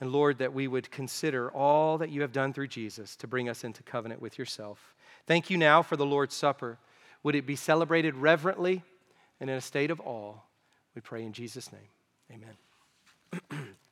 [0.00, 3.48] and Lord, that we would consider all that you have done through Jesus to bring
[3.48, 4.94] us into covenant with yourself.
[5.26, 6.76] Thank you now for the Lord's Supper.
[7.22, 8.82] Would it be celebrated reverently
[9.40, 10.34] and in a state of awe?
[10.94, 12.44] We pray in Jesus' name.
[13.50, 13.68] Amen.